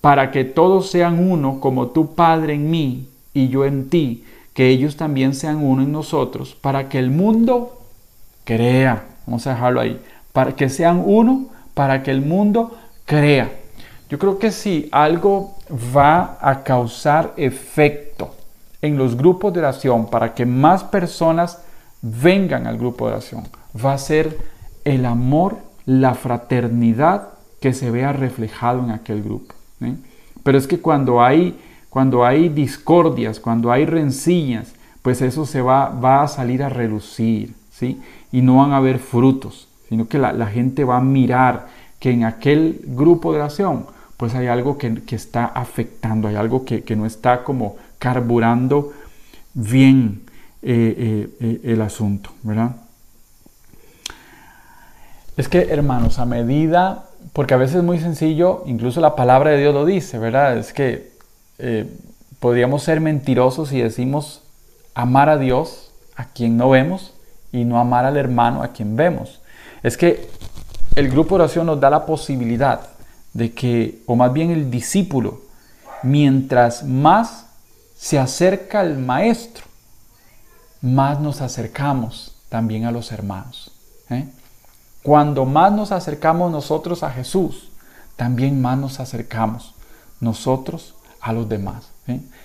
para 0.00 0.30
que 0.30 0.44
todos 0.44 0.90
sean 0.90 1.30
uno 1.30 1.60
como 1.60 1.88
tu 1.88 2.14
Padre 2.14 2.54
en 2.54 2.70
mí 2.70 3.08
y 3.34 3.48
yo 3.48 3.64
en 3.64 3.90
ti, 3.90 4.24
que 4.54 4.68
ellos 4.68 4.96
también 4.96 5.34
sean 5.34 5.62
uno 5.64 5.82
en 5.82 5.92
nosotros, 5.92 6.54
para 6.54 6.88
que 6.88 6.98
el 6.98 7.10
mundo 7.10 7.78
crea. 8.44 9.04
Vamos 9.26 9.46
a 9.46 9.50
dejarlo 9.50 9.80
ahí. 9.80 10.00
Para 10.32 10.56
que 10.56 10.68
sean 10.68 11.02
uno, 11.04 11.46
para 11.74 12.02
que 12.02 12.10
el 12.10 12.20
mundo 12.20 12.76
crea. 13.04 13.52
Yo 14.08 14.18
creo 14.18 14.38
que 14.38 14.50
si 14.50 14.88
algo 14.90 15.56
va 15.96 16.38
a 16.40 16.62
causar 16.64 17.32
efecto 17.36 18.34
en 18.82 18.96
los 18.96 19.16
grupos 19.16 19.52
de 19.52 19.60
oración 19.60 20.08
para 20.08 20.34
que 20.34 20.46
más 20.46 20.82
personas 20.82 21.62
vengan 22.02 22.66
al 22.66 22.78
grupo 22.78 23.06
de 23.06 23.12
oración, 23.12 23.44
va 23.84 23.92
a 23.92 23.98
ser 23.98 24.38
el 24.84 25.04
amor, 25.04 25.58
la 25.86 26.14
fraternidad 26.14 27.28
que 27.60 27.72
se 27.72 27.90
vea 27.90 28.12
reflejado 28.12 28.82
en 28.82 28.90
aquel 28.90 29.22
grupo. 29.22 29.54
Pero 30.42 30.58
es 30.58 30.66
que 30.66 30.80
cuando 30.80 31.22
hay, 31.22 31.58
cuando 31.88 32.24
hay 32.24 32.48
discordias, 32.48 33.40
cuando 33.40 33.70
hay 33.70 33.86
rencillas, 33.86 34.72
pues 35.02 35.22
eso 35.22 35.46
se 35.46 35.62
va, 35.62 35.88
va 35.88 36.22
a 36.22 36.28
salir 36.28 36.62
a 36.62 36.68
relucir, 36.68 37.54
¿sí? 37.70 38.00
Y 38.32 38.42
no 38.42 38.56
van 38.56 38.72
a 38.72 38.76
haber 38.76 38.98
frutos, 38.98 39.68
sino 39.88 40.08
que 40.08 40.18
la, 40.18 40.46
gente 40.46 40.84
va 40.84 40.98
a 40.98 41.02
mirar 41.02 41.68
que 41.98 42.10
en 42.10 42.24
aquel 42.24 42.80
grupo 42.86 43.32
de 43.32 43.38
oración, 43.38 43.86
pues 44.16 44.34
hay 44.34 44.46
algo 44.46 44.78
que, 44.78 45.02
está 45.10 45.46
afectando, 45.46 46.28
hay 46.28 46.36
algo 46.36 46.64
que, 46.64 46.84
no 46.96 47.06
está 47.06 47.42
como 47.44 47.76
carburando 47.98 48.92
bien 49.54 50.22
eh, 50.62 50.94
eh, 50.98 51.28
eh, 51.40 51.60
el 51.72 51.80
asunto, 51.80 52.30
¿verdad? 52.42 52.76
Es 55.36 55.48
que, 55.48 55.68
hermanos, 55.70 56.18
a 56.18 56.26
medida 56.26 57.06
porque 57.32 57.54
a 57.54 57.56
veces 57.56 57.76
es 57.76 57.82
muy 57.82 57.98
sencillo, 57.98 58.62
incluso 58.66 59.00
la 59.00 59.14
palabra 59.14 59.50
de 59.50 59.58
Dios 59.58 59.72
lo 59.72 59.84
dice, 59.84 60.18
¿verdad? 60.18 60.56
Es 60.58 60.72
que 60.72 61.10
podríamos 62.38 62.82
ser 62.82 63.00
mentirosos 63.00 63.68
si 63.68 63.80
decimos 63.80 64.42
amar 64.94 65.28
a 65.28 65.36
Dios 65.36 65.92
a 66.16 66.26
quien 66.26 66.56
no 66.56 66.70
vemos 66.70 67.12
y 67.52 67.64
no 67.64 67.78
amar 67.78 68.06
al 68.06 68.16
hermano 68.16 68.62
a 68.62 68.68
quien 68.68 68.96
vemos. 68.96 69.40
Es 69.82 69.96
que 69.96 70.28
el 70.96 71.08
grupo 71.08 71.36
de 71.36 71.44
oración 71.44 71.66
nos 71.66 71.80
da 71.80 71.90
la 71.90 72.06
posibilidad 72.06 72.80
de 73.32 73.52
que, 73.52 74.02
o 74.06 74.16
más 74.16 74.32
bien 74.32 74.50
el 74.50 74.70
discípulo, 74.70 75.40
mientras 76.02 76.82
más 76.84 77.46
se 77.96 78.18
acerca 78.18 78.80
al 78.80 78.98
maestro, 78.98 79.69
más 80.82 81.20
nos 81.20 81.40
acercamos 81.40 82.36
también 82.48 82.84
a 82.84 82.92
los 82.92 83.12
hermanos. 83.12 83.72
¿eh? 84.10 84.28
Cuando 85.02 85.44
más 85.44 85.72
nos 85.72 85.92
acercamos 85.92 86.50
nosotros 86.50 87.02
a 87.02 87.10
Jesús, 87.10 87.70
también 88.16 88.60
más 88.60 88.78
nos 88.78 89.00
acercamos 89.00 89.74
nosotros 90.20 90.94
a 91.20 91.32
los 91.32 91.48
demás. 91.48 91.90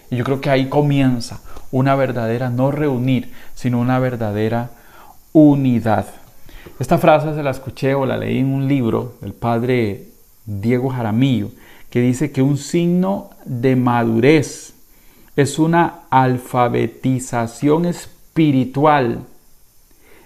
Y 0.09 0.17
yo 0.17 0.23
creo 0.23 0.41
que 0.41 0.49
ahí 0.49 0.69
comienza 0.69 1.39
una 1.71 1.95
verdadera, 1.95 2.49
no 2.49 2.71
reunir, 2.71 3.31
sino 3.55 3.79
una 3.79 3.99
verdadera 3.99 4.69
unidad. 5.33 6.05
Esta 6.79 6.97
frase 6.97 7.33
se 7.33 7.43
la 7.43 7.51
escuché 7.51 7.95
o 7.95 8.05
la 8.05 8.17
leí 8.17 8.39
en 8.39 8.53
un 8.53 8.67
libro 8.67 9.15
del 9.21 9.33
padre 9.33 10.09
Diego 10.45 10.89
Jaramillo, 10.89 11.49
que 11.89 12.01
dice 12.01 12.31
que 12.31 12.41
un 12.41 12.57
signo 12.57 13.31
de 13.45 13.75
madurez 13.75 14.73
es 15.35 15.59
una 15.59 16.01
alfabetización 16.09 17.85
espiritual 18.35 19.19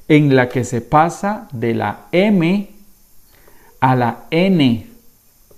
en 0.08 0.36
la 0.36 0.50
que 0.50 0.64
se 0.64 0.82
pasa 0.82 1.48
de 1.52 1.76
la 1.76 2.08
M 2.12 2.68
a 3.80 3.96
la 3.96 4.26
N, 4.32 4.88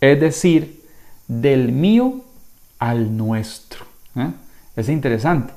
es 0.01 0.19
decir, 0.19 0.83
del 1.29 1.71
mío 1.71 2.25
al 2.77 3.15
nuestro. 3.15 3.85
¿eh? 4.17 4.31
Es 4.75 4.89
interesante. 4.89 5.53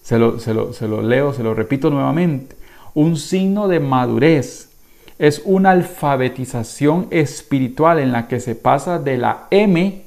Se 0.00 0.18
lo, 0.18 0.40
se, 0.40 0.54
lo, 0.54 0.72
se 0.72 0.88
lo 0.88 1.02
leo, 1.02 1.34
se 1.34 1.42
lo 1.42 1.52
repito 1.52 1.90
nuevamente. 1.90 2.56
Un 2.94 3.18
signo 3.18 3.68
de 3.68 3.80
madurez 3.80 4.70
es 5.18 5.42
una 5.44 5.72
alfabetización 5.72 7.08
espiritual 7.10 7.98
en 7.98 8.10
la 8.10 8.26
que 8.26 8.40
se 8.40 8.54
pasa 8.54 8.98
de 8.98 9.18
la 9.18 9.48
M 9.50 10.02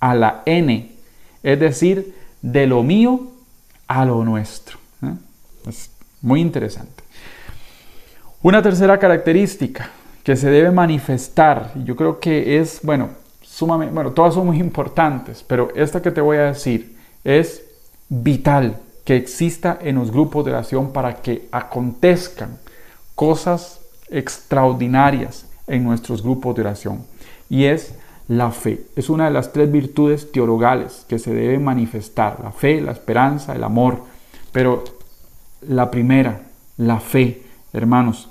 a 0.00 0.14
la 0.14 0.42
N, 0.44 0.92
es 1.42 1.58
decir, 1.58 2.14
de 2.42 2.66
lo 2.66 2.82
mío 2.82 3.28
a 3.88 4.04
lo 4.04 4.22
nuestro. 4.22 4.76
¿eh? 5.02 5.14
Es 5.66 5.90
muy 6.22 6.40
interesante. 6.40 7.02
Una 8.42 8.62
tercera 8.62 8.98
característica 8.98 9.90
que 10.22 10.36
se 10.36 10.50
debe 10.50 10.70
manifestar, 10.70 11.72
yo 11.84 11.96
creo 11.96 12.20
que 12.20 12.58
es, 12.58 12.80
bueno, 12.82 13.10
sumamente, 13.42 13.94
bueno, 13.94 14.12
todas 14.12 14.34
son 14.34 14.46
muy 14.46 14.58
importantes, 14.58 15.44
pero 15.46 15.70
esta 15.74 16.02
que 16.02 16.10
te 16.10 16.20
voy 16.20 16.36
a 16.36 16.46
decir 16.46 16.96
es 17.24 17.62
vital 18.08 18.78
que 19.04 19.16
exista 19.16 19.78
en 19.80 19.96
los 19.96 20.10
grupos 20.10 20.44
de 20.44 20.52
oración 20.52 20.92
para 20.92 21.14
que 21.16 21.48
acontezcan 21.52 22.58
cosas 23.14 23.80
extraordinarias 24.08 25.46
en 25.66 25.84
nuestros 25.84 26.22
grupos 26.22 26.54
de 26.54 26.62
oración. 26.62 27.04
Y 27.48 27.64
es 27.64 27.94
la 28.28 28.50
fe. 28.50 28.86
Es 28.96 29.08
una 29.08 29.26
de 29.26 29.30
las 29.30 29.52
tres 29.52 29.70
virtudes 29.70 30.30
teologales 30.32 31.04
que 31.08 31.18
se 31.18 31.32
debe 31.32 31.58
manifestar. 31.58 32.40
La 32.42 32.50
fe, 32.50 32.80
la 32.80 32.92
esperanza, 32.92 33.54
el 33.54 33.62
amor. 33.62 34.02
Pero 34.52 34.82
la 35.68 35.90
primera, 35.90 36.42
la 36.76 37.00
fe, 37.00 37.42
hermanos, 37.72 38.28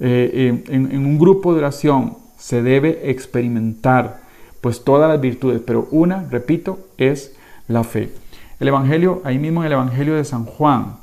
eh, 0.00 0.62
en, 0.68 1.06
un 1.06 1.18
grupo 1.18 1.52
de 1.52 1.58
oración 1.58 2.16
se 2.36 2.62
debe 2.62 3.10
experimentar 3.10 4.20
pues 4.60 4.84
todas 4.84 5.08
las 5.08 5.20
virtudes, 5.20 5.60
pero 5.64 5.88
una, 5.90 6.26
repito, 6.30 6.78
es 6.96 7.34
la 7.66 7.84
fe. 7.84 8.12
El 8.60 8.68
Evangelio, 8.68 9.22
ahí 9.24 9.38
mismo 9.38 9.60
en 9.60 9.66
el 9.66 9.72
Evangelio 9.72 10.14
de 10.14 10.24
San 10.24 10.44
Juan, 10.44 10.96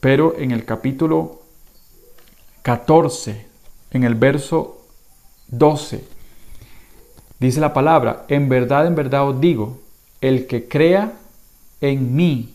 pero 0.00 0.36
en 0.38 0.50
el 0.50 0.64
capítulo 0.64 1.42
14, 2.62 3.46
en 3.90 4.04
el 4.04 4.14
verso 4.14 4.84
12, 5.48 6.04
dice 7.38 7.60
la 7.60 7.72
palabra, 7.72 8.24
en 8.28 8.48
verdad, 8.48 8.86
en 8.86 8.94
verdad 8.94 9.28
os 9.28 9.40
digo, 9.40 9.78
el 10.20 10.46
que 10.46 10.68
crea 10.68 11.12
en 11.80 12.14
mí, 12.14 12.54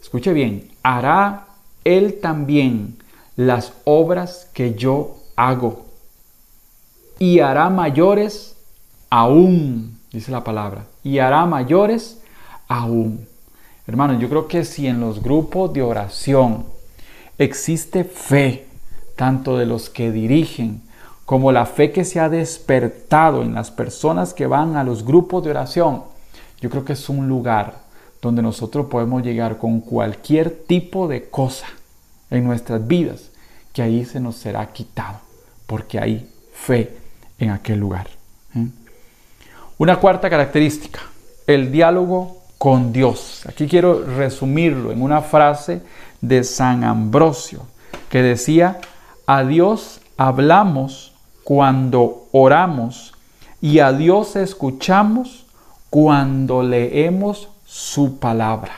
escuche 0.00 0.32
bien, 0.32 0.70
hará 0.82 1.47
él 1.84 2.20
también 2.20 2.96
las 3.36 3.72
obras 3.84 4.48
que 4.52 4.74
yo 4.74 5.16
hago. 5.36 5.86
Y 7.18 7.40
hará 7.40 7.70
mayores 7.70 8.56
aún, 9.10 9.98
dice 10.12 10.30
la 10.30 10.44
palabra, 10.44 10.84
y 11.02 11.18
hará 11.18 11.46
mayores 11.46 12.20
aún. 12.68 13.26
Hermanos, 13.86 14.20
yo 14.20 14.28
creo 14.28 14.48
que 14.48 14.64
si 14.64 14.86
en 14.86 15.00
los 15.00 15.22
grupos 15.22 15.72
de 15.72 15.82
oración 15.82 16.66
existe 17.38 18.04
fe, 18.04 18.66
tanto 19.16 19.56
de 19.56 19.66
los 19.66 19.88
que 19.88 20.12
dirigen 20.12 20.82
como 21.24 21.52
la 21.52 21.66
fe 21.66 21.92
que 21.92 22.04
se 22.04 22.20
ha 22.20 22.28
despertado 22.28 23.42
en 23.42 23.54
las 23.54 23.70
personas 23.70 24.34
que 24.34 24.46
van 24.46 24.76
a 24.76 24.84
los 24.84 25.04
grupos 25.04 25.44
de 25.44 25.50
oración, 25.50 26.02
yo 26.60 26.70
creo 26.70 26.84
que 26.84 26.94
es 26.94 27.08
un 27.08 27.28
lugar 27.28 27.87
donde 28.20 28.42
nosotros 28.42 28.86
podemos 28.86 29.22
llegar 29.22 29.58
con 29.58 29.80
cualquier 29.80 30.50
tipo 30.50 31.08
de 31.08 31.28
cosa 31.28 31.66
en 32.30 32.44
nuestras 32.44 32.86
vidas, 32.86 33.30
que 33.72 33.82
ahí 33.82 34.04
se 34.04 34.20
nos 34.20 34.36
será 34.36 34.66
quitado 34.72 35.20
porque 35.68 36.00
hay 36.00 36.28
fe 36.52 36.96
en 37.38 37.50
aquel 37.50 37.78
lugar. 37.78 38.08
¿eh? 38.56 38.66
Una 39.76 40.00
cuarta 40.00 40.28
característica, 40.28 41.00
el 41.46 41.70
diálogo 41.70 42.38
con 42.56 42.92
Dios. 42.92 43.42
Aquí 43.46 43.68
quiero 43.68 44.04
resumirlo 44.04 44.90
en 44.90 45.02
una 45.02 45.20
frase 45.22 45.82
de 46.20 46.42
San 46.42 46.82
Ambrosio 46.82 47.66
que 48.08 48.22
decía, 48.22 48.80
a 49.26 49.44
Dios 49.44 50.00
hablamos 50.16 51.12
cuando 51.44 52.26
oramos 52.32 53.14
y 53.60 53.78
a 53.80 53.92
Dios 53.92 54.36
escuchamos 54.36 55.46
cuando 55.90 56.62
leemos 56.62 57.48
su 57.78 58.18
palabra. 58.18 58.72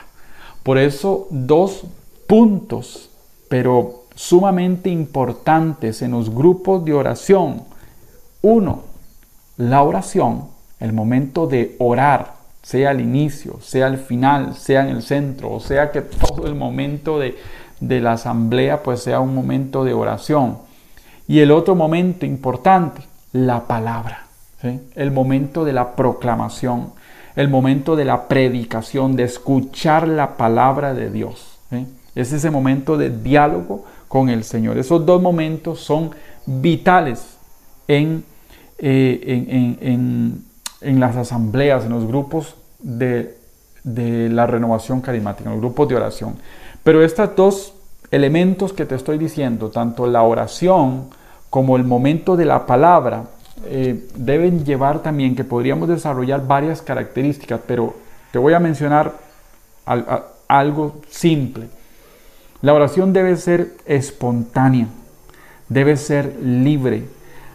Por 0.61 0.77
eso 0.77 1.27
dos 1.31 1.85
puntos, 2.27 3.09
pero 3.49 4.03
sumamente 4.13 4.91
importantes 4.91 6.03
en 6.03 6.11
los 6.11 6.29
grupos 6.29 6.85
de 6.85 6.93
oración. 6.93 7.63
Uno, 8.43 8.83
la 9.57 9.81
oración, 9.81 10.49
el 10.79 10.93
momento 10.93 11.47
de 11.47 11.75
orar, 11.79 12.35
sea 12.61 12.91
al 12.91 13.01
inicio, 13.01 13.59
sea 13.59 13.87
al 13.87 13.97
final, 13.97 14.53
sea 14.53 14.81
en 14.81 14.89
el 14.89 15.01
centro, 15.01 15.51
o 15.51 15.59
sea 15.59 15.91
que 15.91 16.01
todo 16.01 16.45
el 16.45 16.53
momento 16.53 17.17
de, 17.17 17.35
la 17.79 18.11
asamblea 18.11 18.83
pues 18.83 19.01
sea 19.01 19.19
un 19.19 19.33
momento 19.33 19.83
de 19.83 19.95
oración. 19.95 20.59
Y 21.27 21.39
el 21.39 21.49
otro 21.49 21.73
momento 21.73 22.27
importante, 22.27 23.01
la 23.33 23.65
palabra, 23.65 24.27
el 24.93 25.09
momento 25.09 25.65
de 25.65 25.73
la 25.73 25.95
proclamación, 25.95 26.93
el 27.35 27.49
momento 27.49 27.95
de 27.95 28.05
la 28.05 28.27
predicación, 28.27 29.15
de 29.15 29.23
escuchar 29.23 30.07
la 30.07 30.37
palabra 30.37 30.93
de 30.93 31.09
Dios. 31.09 31.59
Es 32.13 32.33
ese 32.33 32.51
momento 32.51 32.97
de 32.97 33.09
diálogo 33.09 33.85
con 34.07 34.29
el 34.29 34.43
Señor. 34.43 34.77
Esos 34.77 35.05
dos 35.05 35.21
momentos 35.21 35.79
son 35.79 36.11
vitales 36.45 37.37
en, 37.87 38.25
eh, 38.77 39.77
en 39.81 40.51
en 40.81 40.99
las 40.99 41.15
asambleas, 41.15 41.85
en 41.85 41.91
los 41.91 42.05
grupos 42.05 42.55
de, 42.79 43.37
la 43.83 44.47
renovación 44.47 45.01
carismática, 45.01 45.49
en 45.49 45.55
los 45.55 45.61
grupos 45.61 45.87
de 45.87 45.95
oración. 45.95 46.35
Pero 46.83 47.03
estos 47.03 47.35
dos 47.35 47.73
elementos 48.09 48.73
que 48.73 48.85
te 48.85 48.95
estoy 48.95 49.17
diciendo, 49.17 49.69
tanto 49.69 50.07
la 50.07 50.23
oración 50.23 51.05
como 51.49 51.77
el 51.77 51.83
momento 51.83 52.35
de 52.35 52.45
la 52.45 52.65
palabra, 52.65 53.25
eh, 53.65 54.07
deben 54.15 54.65
llevar 54.65 55.01
también 55.01 55.35
que 55.35 55.43
podríamos 55.43 55.87
desarrollar 55.87 56.45
varias 56.47 56.81
características, 56.81 57.61
pero 57.67 57.95
te 58.31 58.39
voy 58.39 58.53
a 58.53 58.59
mencionar 58.59 59.13
algo 60.47 61.01
simple. 61.09 61.67
La 62.61 62.73
oración 62.73 63.13
debe 63.13 63.35
ser 63.37 63.71
espontánea, 63.85 64.87
debe 65.67 65.97
ser 65.97 66.37
libre, 66.43 67.05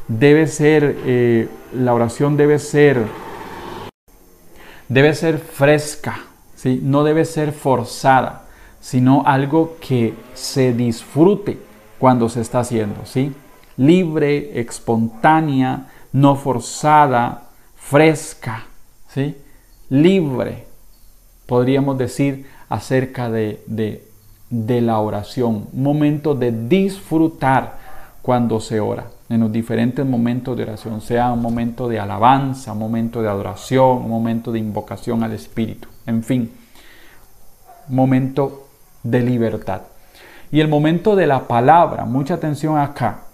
debe 0.08 0.46
ser, 0.46 0.96
eh, 1.04 1.48
la 1.72 1.94
oración 1.94 2.36
debe 2.36 2.58
ser, 2.58 3.02
debe 4.88 5.14
ser 5.14 5.38
fresca, 5.38 6.18
¿sí? 6.56 6.80
no 6.82 7.04
debe 7.04 7.24
ser 7.24 7.52
forzada, 7.52 8.46
sino 8.80 9.22
algo 9.26 9.76
que 9.80 10.14
se 10.34 10.72
disfrute 10.72 11.58
cuando 11.98 12.28
se 12.28 12.40
está 12.40 12.60
haciendo, 12.60 13.04
¿sí? 13.04 13.32
libre, 13.76 14.58
espontánea, 14.60 15.86
no 16.16 16.34
forzada, 16.34 17.42
fresca, 17.76 18.64
¿sí? 19.08 19.36
libre, 19.90 20.64
podríamos 21.44 21.98
decir 21.98 22.46
acerca 22.70 23.28
de, 23.28 23.62
de 24.48 24.80
la 24.80 24.98
oración, 24.98 25.68
momento 25.74 26.34
de 26.34 26.52
disfrutar 26.52 27.76
cuando 28.22 28.60
se 28.60 28.80
ora 28.80 29.08
en 29.28 29.40
los 29.40 29.52
diferentes 29.52 30.06
momentos 30.06 30.56
de 30.56 30.62
oración, 30.62 31.02
sea 31.02 31.32
un 31.32 31.42
momento 31.42 31.86
de 31.86 32.00
alabanza, 32.00 32.72
un 32.72 32.78
momento 32.78 33.20
de 33.20 33.28
adoración, 33.28 33.98
un 33.98 34.08
momento 34.08 34.50
de 34.50 34.58
invocación 34.58 35.22
al 35.22 35.32
Espíritu, 35.32 35.86
en 36.06 36.22
fin, 36.22 36.50
momento 37.88 38.68
de 39.02 39.20
libertad. 39.20 39.82
Y 40.50 40.60
el 40.60 40.68
momento 40.68 41.14
de 41.14 41.26
la 41.26 41.46
palabra, 41.46 42.06
mucha 42.06 42.34
atención 42.34 42.78
acá, 42.78 43.25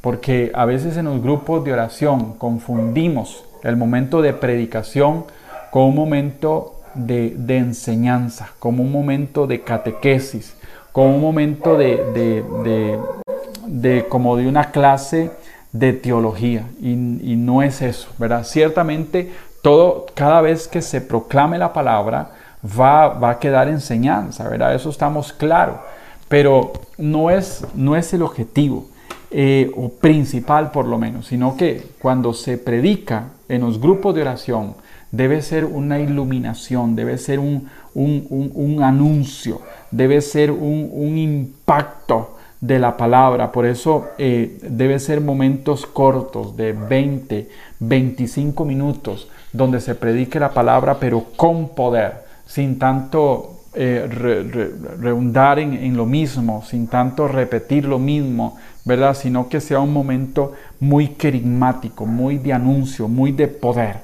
porque 0.00 0.50
a 0.54 0.64
veces 0.64 0.96
en 0.96 1.06
los 1.06 1.22
grupos 1.22 1.64
de 1.64 1.72
oración 1.72 2.34
confundimos 2.34 3.44
el 3.62 3.76
momento 3.76 4.22
de 4.22 4.32
predicación 4.32 5.24
con 5.70 5.82
un 5.84 5.94
momento 5.94 6.80
de, 6.94 7.34
enseñanza, 7.48 8.50
como 8.58 8.82
un 8.82 8.90
momento 8.90 9.46
de 9.46 9.60
catequesis, 9.62 10.56
con 10.92 11.06
un 11.06 11.20
momento 11.20 11.76
de, 11.76 12.42
de 13.66 14.06
como 14.08 14.36
de 14.36 14.48
una 14.48 14.70
clase 14.70 15.30
de 15.72 15.92
teología 15.92 16.66
y, 16.80 16.94
no 17.36 17.62
es 17.62 17.82
eso, 17.82 18.08
¿verdad? 18.18 18.44
Ciertamente 18.44 19.32
todo, 19.62 20.06
cada 20.14 20.40
vez 20.40 20.66
que 20.66 20.82
se 20.82 21.00
proclame 21.00 21.58
la 21.58 21.72
palabra 21.72 22.32
va, 22.64 23.08
va 23.08 23.30
a 23.30 23.38
quedar 23.38 23.68
enseñanza, 23.68 24.48
¿verdad? 24.48 24.74
Eso 24.74 24.90
estamos 24.90 25.32
claros, 25.32 25.76
pero 26.28 26.72
no 26.98 27.30
es, 27.30 27.64
no 27.74 27.96
es 27.96 28.12
el 28.12 28.22
objetivo. 28.22 28.86
Eh, 29.32 29.70
o 29.76 29.90
principal 29.90 30.72
por 30.72 30.86
lo 30.86 30.98
menos, 30.98 31.28
sino 31.28 31.56
que 31.56 31.80
cuando 32.00 32.32
se 32.32 32.58
predica 32.58 33.28
en 33.48 33.60
los 33.60 33.80
grupos 33.80 34.12
de 34.12 34.22
oración 34.22 34.74
debe 35.12 35.40
ser 35.40 35.64
una 35.64 36.00
iluminación, 36.00 36.96
debe 36.96 37.16
ser 37.16 37.38
un, 37.38 37.68
un, 37.94 38.82
anuncio, 38.82 39.60
debe 39.92 40.20
ser 40.20 40.50
un, 40.50 41.16
impacto 41.16 42.38
de 42.60 42.80
la 42.80 42.96
palabra. 42.96 43.52
Por 43.52 43.66
eso 43.66 44.08
eh, 44.18 44.58
debe 44.62 44.98
ser 44.98 45.20
momentos 45.20 45.86
cortos 45.86 46.56
de 46.56 46.72
20, 46.72 47.48
25 47.78 48.64
minutos 48.64 49.28
donde 49.52 49.80
se 49.80 49.94
predique 49.94 50.40
la 50.40 50.52
palabra, 50.52 50.98
pero 50.98 51.24
con 51.36 51.68
poder, 51.68 52.24
sin 52.46 52.78
tanto 52.80 53.60
eh, 53.72 54.08
redundar 54.98 55.60
en, 55.60 55.96
lo 55.96 56.04
mismo, 56.04 56.62
sin 56.66 56.88
tanto 56.88 57.28
repetir 57.28 57.84
lo 57.84 58.00
mismo, 58.00 58.56
¿verdad? 58.90 59.14
Sino 59.14 59.48
que 59.48 59.60
sea 59.60 59.78
un 59.78 59.92
momento 59.92 60.52
muy 60.80 61.10
querigmático, 61.10 62.06
muy 62.06 62.38
de 62.38 62.52
anuncio, 62.52 63.06
muy 63.06 63.30
de 63.30 63.46
poder. 63.46 64.00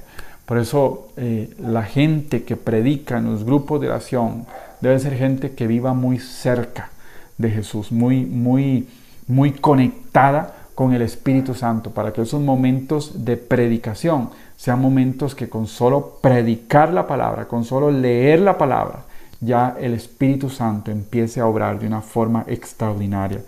Por 0.46 0.58
eso 0.58 1.08
eh, 1.16 1.52
la 1.58 1.82
gente 1.82 2.44
que 2.44 2.54
predica 2.54 3.18
en 3.18 3.24
los 3.24 3.42
grupos 3.42 3.80
de 3.80 3.88
oración 3.88 4.46
debe 4.80 5.00
ser 5.00 5.16
gente 5.16 5.56
que 5.56 5.66
viva 5.66 5.92
muy 5.92 6.20
cerca 6.20 6.90
de 7.36 7.50
Jesús, 7.50 7.90
muy, 7.90 8.24
muy, 8.26 8.86
muy 9.26 9.50
conectada 9.50 10.54
con 10.76 10.92
el 10.92 11.02
Espíritu 11.02 11.54
Santo, 11.54 11.90
para 11.90 12.12
que 12.12 12.22
esos 12.22 12.40
momentos 12.40 13.24
de 13.24 13.36
predicación 13.36 14.30
sean 14.56 14.80
momentos 14.80 15.34
que 15.34 15.48
con 15.48 15.66
solo 15.66 16.18
predicar 16.22 16.92
la 16.92 17.08
palabra, 17.08 17.46
con 17.46 17.64
solo 17.64 17.90
leer 17.90 18.38
la 18.38 18.56
palabra, 18.56 19.00
ya 19.40 19.76
el 19.80 19.94
Espíritu 19.94 20.48
Santo 20.48 20.92
empiece 20.92 21.40
a 21.40 21.46
obrar 21.46 21.80
de 21.80 21.88
una 21.88 22.02
forma 22.02 22.44
extraordinaria 22.46 23.40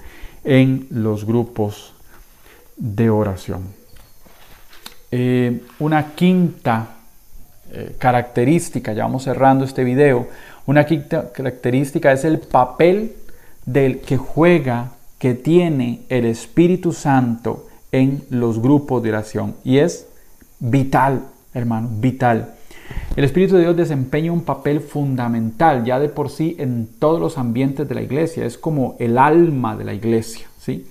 en 0.44 0.86
los 0.90 1.24
grupos 1.24 1.94
de 2.76 3.10
oración. 3.10 3.62
Eh, 5.10 5.62
una 5.78 6.14
quinta 6.14 6.96
eh, 7.70 7.96
característica, 7.98 8.92
ya 8.92 9.04
vamos 9.04 9.24
cerrando 9.24 9.64
este 9.64 9.84
video, 9.84 10.28
una 10.66 10.84
quinta 10.84 11.32
característica 11.32 12.12
es 12.12 12.24
el 12.24 12.38
papel 12.38 13.14
del 13.64 14.00
que 14.00 14.16
juega, 14.16 14.92
que 15.18 15.34
tiene 15.34 16.00
el 16.08 16.26
Espíritu 16.26 16.92
Santo 16.92 17.66
en 17.90 18.24
los 18.30 18.60
grupos 18.60 19.02
de 19.02 19.10
oración. 19.10 19.54
Y 19.64 19.78
es 19.78 20.06
vital, 20.60 21.22
hermano, 21.54 21.88
vital. 21.90 22.54
El 23.16 23.24
Espíritu 23.24 23.56
de 23.56 23.62
Dios 23.62 23.76
desempeña 23.76 24.32
un 24.32 24.42
papel 24.42 24.80
fundamental 24.80 25.84
ya 25.84 25.98
de 25.98 26.08
por 26.08 26.30
sí 26.30 26.56
en 26.58 26.88
todos 26.98 27.20
los 27.20 27.36
ambientes 27.36 27.88
de 27.88 27.94
la 27.94 28.02
iglesia. 28.02 28.44
Es 28.44 28.58
como 28.58 28.96
el 28.98 29.18
alma 29.18 29.76
de 29.76 29.84
la 29.84 29.94
iglesia, 29.94 30.46
¿sí? 30.58 30.86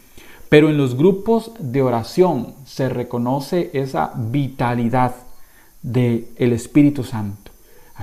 Pero 0.50 0.70
en 0.70 0.78
los 0.78 0.96
grupos 0.98 1.52
de 1.60 1.82
oración 1.82 2.54
se 2.66 2.90
reconoce 2.90 3.70
esa 3.74 4.12
vitalidad 4.16 5.16
del 5.82 6.28
el 6.38 6.54
Espíritu 6.54 7.04
Santo. 7.04 7.52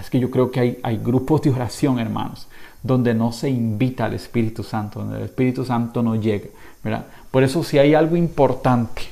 Es 0.01 0.11
que 0.11 0.21
yo 0.21 0.31
creo 0.31 0.51
que 0.51 0.61
hay, 0.61 0.79
hay 0.83 0.99
grupos 0.99 1.43
de 1.43 1.51
oración, 1.51 1.99
hermanos, 1.99 2.49
donde 2.83 3.15
no 3.15 3.33
se 3.33 3.49
invita 3.49 4.05
al 4.05 4.15
Espíritu 4.15 4.63
Santo, 4.63 5.01
donde 5.01 5.19
el 5.19 5.25
Espíritu 5.25 5.65
Santo 5.65 6.03
no 6.03 6.17
llega. 6.17 6.49
Por 7.31 7.43
eso 7.43 7.63
si 7.63 7.79
hay 7.79 7.95
algo 7.95 8.17
importante 8.17 9.03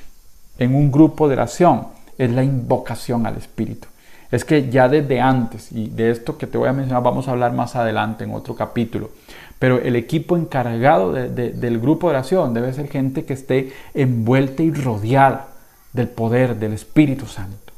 en 0.59 0.75
un 0.75 0.93
grupo 0.93 1.29
de 1.29 1.35
oración, 1.35 1.87
es 2.19 2.31
la 2.31 2.45
invocación 2.45 3.27
al 3.27 3.37
Espíritu. 3.37 3.89
Es 4.33 4.45
que 4.47 4.71
ya 4.71 4.89
desde 4.89 5.21
antes, 5.21 5.71
y 5.71 5.89
de 5.89 6.11
esto 6.11 6.39
que 6.39 6.47
te 6.47 6.57
voy 6.59 6.69
a 6.69 6.73
mencionar 6.73 7.03
vamos 7.03 7.29
a 7.29 7.33
hablar 7.33 7.53
más 7.53 7.77
adelante 7.77 8.25
en 8.25 8.33
otro 8.33 8.57
capítulo, 8.57 9.11
pero 9.59 9.79
el 9.79 9.95
equipo 9.95 10.37
encargado 10.37 11.13
del 11.13 11.79
grupo 11.79 12.09
de 12.09 12.17
oración 12.17 12.55
debe 12.55 12.73
ser 12.73 12.89
gente 12.89 13.25
que 13.25 13.35
esté 13.35 13.73
envuelta 13.95 14.63
y 14.63 14.73
rodeada 14.73 15.49
del 15.93 16.09
poder 16.09 16.57
del 16.57 16.73
Espíritu 16.73 17.27
Santo. 17.27 17.73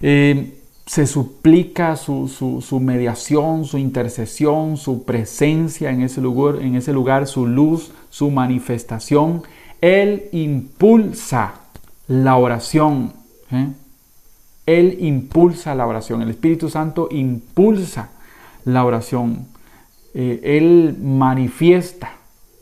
Eh, 0.00 0.58
se 0.86 1.06
suplica 1.06 1.96
su, 1.96 2.80
mediación, 2.80 3.64
su 3.64 3.76
intercesión, 3.76 4.76
su 4.76 5.04
presencia 5.04 5.90
en 5.90 6.02
ese 6.02 6.20
lugar, 6.20 6.62
en 6.62 6.76
ese 6.76 6.92
lugar, 6.92 7.26
su 7.26 7.46
luz, 7.46 7.92
su 8.08 8.30
manifestación. 8.30 9.42
Él 9.80 10.28
impulsa 10.32 11.54
la 12.08 12.36
oración. 12.36 13.12
¿eh? 13.50 13.68
Él 14.66 14.98
impulsa 15.00 15.74
la 15.74 15.86
oración. 15.86 16.22
El 16.22 16.30
Espíritu 16.30 16.68
Santo 16.68 17.08
impulsa 17.10 18.10
la 18.64 18.84
oración. 18.84 19.46
Eh, 20.14 20.40
él 20.42 20.96
manifiesta 21.00 22.12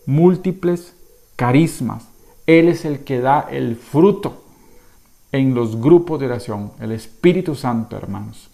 múltiples 0.07 0.95
carismas 1.37 2.09
Él 2.47 2.69
es 2.69 2.85
el 2.85 3.01
que 3.01 3.21
da 3.21 3.47
el 3.51 3.77
fruto 3.77 4.45
en 5.33 5.55
los 5.55 5.81
grupos 5.81 6.21
de 6.21 6.27
oración, 6.27 6.73
el 6.81 6.93
Espíritu 6.93 7.55
Santo, 7.55 7.97
hermanos. 7.97 8.51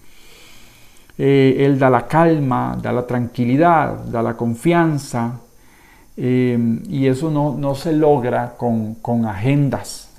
Eh, 1.19 1.67
él 1.67 1.79
da 1.79 1.91
la 1.91 2.07
calma, 2.07 2.79
da 2.81 2.93
la 2.93 3.07
tranquilidad, 3.07 4.05
da 4.07 4.23
la 4.23 4.35
confianza, 4.35 5.41
eh, 6.17 6.59
y 6.89 7.07
eso 7.07 7.31
no, 7.31 7.57
no 7.59 7.75
se 7.75 7.93
logra 7.93 8.55
con, 8.57 8.95
con 8.95 9.27
agendas, 9.27 10.11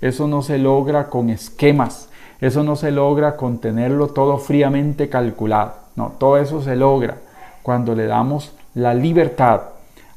eso 0.00 0.26
no 0.26 0.40
se 0.40 0.56
logra 0.56 1.10
con 1.10 1.28
esquemas, 1.28 2.08
eso 2.40 2.62
no 2.62 2.76
se 2.76 2.90
logra 2.90 3.36
con 3.36 3.58
tenerlo 3.58 4.08
todo 4.08 4.38
fríamente 4.38 5.08
calculado, 5.08 5.74
no, 5.96 6.12
todo 6.18 6.38
eso 6.38 6.62
se 6.62 6.76
logra 6.76 7.18
cuando 7.62 7.94
le 7.94 8.06
damos 8.06 8.52
la 8.74 8.94
libertad 8.94 9.62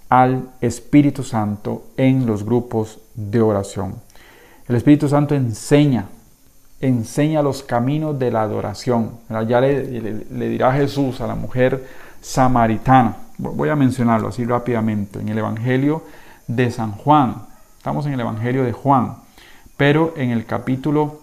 al 0.10 0.50
Espíritu 0.60 1.24
Santo 1.24 1.84
en 1.96 2.26
los 2.26 2.44
grupos 2.44 3.00
de 3.16 3.42
oración. 3.42 3.96
El 4.68 4.76
Espíritu 4.76 5.08
Santo 5.08 5.34
enseña, 5.34 6.06
enseña 6.82 7.42
los 7.42 7.64
caminos 7.64 8.20
de 8.20 8.32
la 8.32 8.42
adoración. 8.42 9.12
Ya 9.48 9.62
le, 9.62 9.84
dirá 10.50 10.74
Jesús 10.74 11.22
a 11.22 11.28
la 11.28 11.36
mujer 11.36 11.86
samaritana. 12.22 13.16
Voy 13.38 13.70
a 13.70 13.76
mencionarlo 13.76 14.28
así 14.28 14.46
rápidamente. 14.46 15.20
En 15.20 15.30
el 15.30 15.38
Evangelio 15.38 16.04
de 16.48 16.70
San 16.70 16.92
Juan. 16.92 17.48
Estamos 17.78 18.06
en 18.06 18.14
el 18.14 18.20
Evangelio 18.20 18.64
de 18.64 18.74
Juan. 18.74 19.16
Pero 19.78 20.14
en 20.18 20.32
el 20.32 20.46
capítulo 20.46 21.20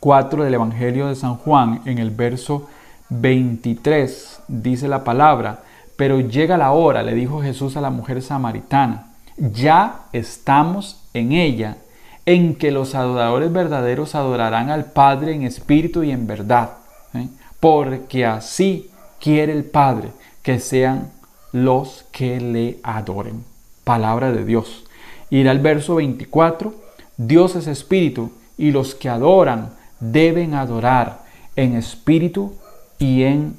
4 0.00 0.44
del 0.44 0.54
Evangelio 0.54 1.08
de 1.08 1.14
San 1.14 1.36
Juan, 1.36 1.82
en 1.84 1.98
el 1.98 2.10
verso 2.10 2.68
23, 3.10 4.40
dice 4.48 4.88
la 4.88 5.04
palabra, 5.04 5.60
pero 5.96 6.20
llega 6.20 6.56
la 6.56 6.72
hora, 6.72 7.02
le 7.02 7.14
dijo 7.14 7.42
Jesús 7.42 7.76
a 7.76 7.82
la 7.82 7.90
mujer 7.90 8.22
samaritana, 8.22 9.08
ya 9.36 10.06
estamos 10.12 11.02
en 11.12 11.32
ella, 11.32 11.76
en 12.24 12.54
que 12.54 12.70
los 12.70 12.94
adoradores 12.94 13.52
verdaderos 13.52 14.14
adorarán 14.14 14.70
al 14.70 14.86
Padre 14.86 15.34
en 15.34 15.42
espíritu 15.42 16.02
y 16.02 16.10
en 16.10 16.26
verdad, 16.26 16.70
¿eh? 17.14 17.28
porque 17.58 18.24
así 18.24 18.90
quiere 19.20 19.52
el 19.52 19.64
Padre 19.64 20.12
que 20.42 20.60
sean 20.60 21.10
los 21.52 22.06
que 22.12 22.40
le 22.40 22.78
adoren. 22.82 23.44
Palabra 23.84 24.32
de 24.32 24.44
Dios. 24.44 24.84
Ir 25.30 25.48
al 25.48 25.58
verso 25.58 25.96
24, 25.96 26.74
Dios 27.16 27.56
es 27.56 27.66
espíritu 27.66 28.30
y 28.56 28.70
los 28.70 28.94
que 28.94 29.08
adoran 29.08 29.79
deben 30.00 30.54
adorar 30.54 31.20
en 31.56 31.76
espíritu 31.76 32.56
y 32.98 33.22
en 33.22 33.56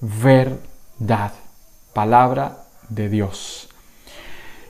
verdad 0.00 1.32
palabra 1.92 2.58
de 2.88 3.08
Dios. 3.08 3.68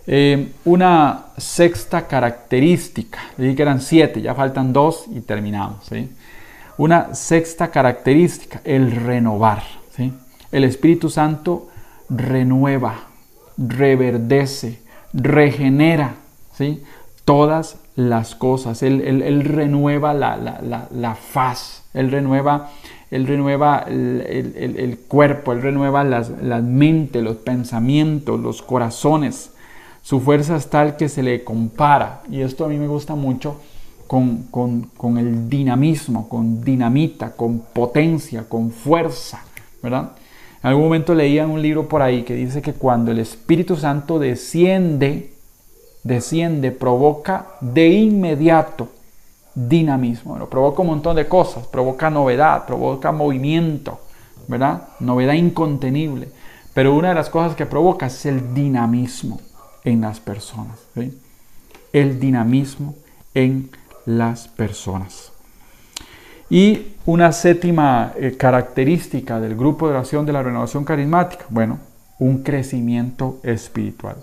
Eh, 0.07 0.53
una 0.65 1.27
sexta 1.37 2.07
característica, 2.07 3.19
dije 3.37 3.57
que 3.57 3.63
eran 3.63 3.81
siete, 3.81 4.23
ya 4.23 4.35
faltan 4.35 4.73
dos 4.73 5.07
y 5.13 5.21
terminamos. 5.21 5.89
Una 6.79 7.15
sexta 7.15 7.71
característica, 7.71 8.61
el 8.65 8.93
renovar. 8.93 9.63
El 10.53 10.63
Espíritu 10.63 11.11
Santo 11.11 11.69
renueva, 12.09 13.09
reverdece, 13.59 14.81
regenera 15.13 16.15
¿sí? 16.57 16.85
todas 17.25 17.79
las 17.97 18.35
cosas. 18.35 18.83
Él, 18.83 19.43
renueva 19.45 20.15
la, 20.15 20.37
la, 20.37 20.89
la, 20.91 21.15
faz, 21.15 21.83
Él 21.93 22.11
renueva 22.11 22.71
él 23.11 23.27
renueva 23.27 23.85
el, 23.89 24.99
cuerpo, 25.07 25.53
Él 25.53 25.63
renueva 25.63 26.03
las, 26.03 26.31
las 26.43 26.63
mentes, 26.63 27.23
los 27.23 27.37
pensamientos, 27.37 28.41
los 28.41 28.63
corazones. 28.63 29.53
Su 30.03 30.21
fuerza 30.21 30.57
es 30.57 30.69
tal 30.69 30.97
que 30.97 31.09
se 31.09 31.23
le 31.23 31.45
compara, 31.45 32.23
y 32.31 32.41
esto 32.41 32.65
a 32.65 32.69
mí 32.69 32.79
me 32.79 32.89
gusta 32.89 33.15
mucho, 33.15 33.61
con, 34.07 34.45
con, 34.51 35.19
el 35.19 35.49
dinamismo, 35.49 36.29
con 36.29 36.63
dinamita, 36.63 37.33
con 37.33 37.61
potencia, 37.61 38.49
con 38.49 38.71
fuerza, 38.71 39.43
¿verdad? 39.83 40.13
En 40.63 40.71
algún 40.71 40.85
momento 40.85 41.15
leía 41.15 41.47
un 41.47 41.61
libro 41.61 41.89
por 41.89 42.03
ahí 42.03 42.23
que 42.23 42.35
dice 42.35 42.63
que 42.63 42.73
cuando 42.73 43.11
el 43.11 43.19
Espíritu 43.19 43.77
Santo 43.77 44.19
desciende, 44.19 45.33
desciende, 46.07 46.71
provoca 46.71 47.47
de 47.61 47.89
inmediato 47.89 48.89
dinamismo, 49.55 50.47
provoca 50.49 50.83
un 50.83 50.89
montón 50.89 51.17
de 51.17 51.27
cosas, 51.27 51.67
provoca 51.67 52.11
novedad, 52.11 52.67
provoca 52.67 53.11
movimiento, 53.11 53.99
¿verdad? 54.47 54.89
Novedad 55.01 55.35
incontenible. 55.35 56.29
Pero 56.75 56.95
una 56.95 57.09
de 57.09 57.15
las 57.15 57.31
cosas 57.31 57.57
que 57.57 57.67
provoca 57.67 58.07
es 58.07 58.27
el 58.27 58.55
dinamismo 58.55 59.41
en 59.83 60.03
las 60.03 60.21
personas. 60.21 60.79
El 61.93 62.21
dinamismo 62.21 62.95
en 63.35 63.71
las 64.05 64.47
personas. 64.47 65.33
Y 66.51 66.93
una 67.07 67.33
séptima 67.33 68.13
eh, 68.17 68.37
característica 68.37 69.41
del 69.41 69.57
grupo 69.57 69.89
de 69.89 69.95
oración 69.95 70.27
de 70.27 70.33
la 70.33 70.43
renovación 70.43 70.85
carismática, 70.85 71.47
bueno, 71.49 71.79
un 72.19 72.43
crecimiento 72.43 73.41
espiritual. 73.43 74.17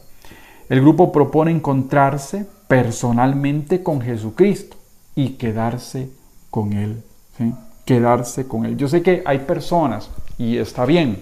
El 0.74 0.82
grupo 0.82 1.12
propone 1.12 1.52
encontrarse 1.52 2.48
personalmente 2.68 3.84
con 3.84 4.02
Jesucristo 4.02 4.76
y 5.14 5.34
quedarse 5.34 6.10
con 6.50 6.74
Él. 6.74 7.04
Quedarse 7.86 8.48
con 8.48 8.66
Él. 8.66 8.76
Yo 8.76 8.88
sé 8.88 9.04
que 9.04 9.22
hay 9.24 9.38
personas, 9.38 10.10
y 10.40 10.58
está 10.58 10.88
bien, 10.88 11.22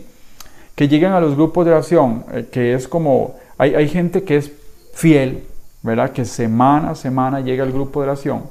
que 0.74 0.88
llegan 0.88 1.12
a 1.12 1.20
los 1.20 1.36
grupos 1.36 1.66
de 1.66 1.72
oración, 1.72 2.24
eh, 2.32 2.48
que 2.50 2.74
es 2.74 2.88
como, 2.88 3.36
hay, 3.58 3.76
hay, 3.76 3.90
gente 3.90 4.24
que 4.24 4.38
es 4.38 4.54
fiel, 4.94 5.44
¿verdad? 5.82 6.14
Que 6.14 6.24
semana 6.24 6.92
a 6.92 6.96
semana 6.96 7.42
llega 7.42 7.66
al 7.66 7.74
grupo 7.74 8.00
de 8.00 8.08
oración. 8.08 8.44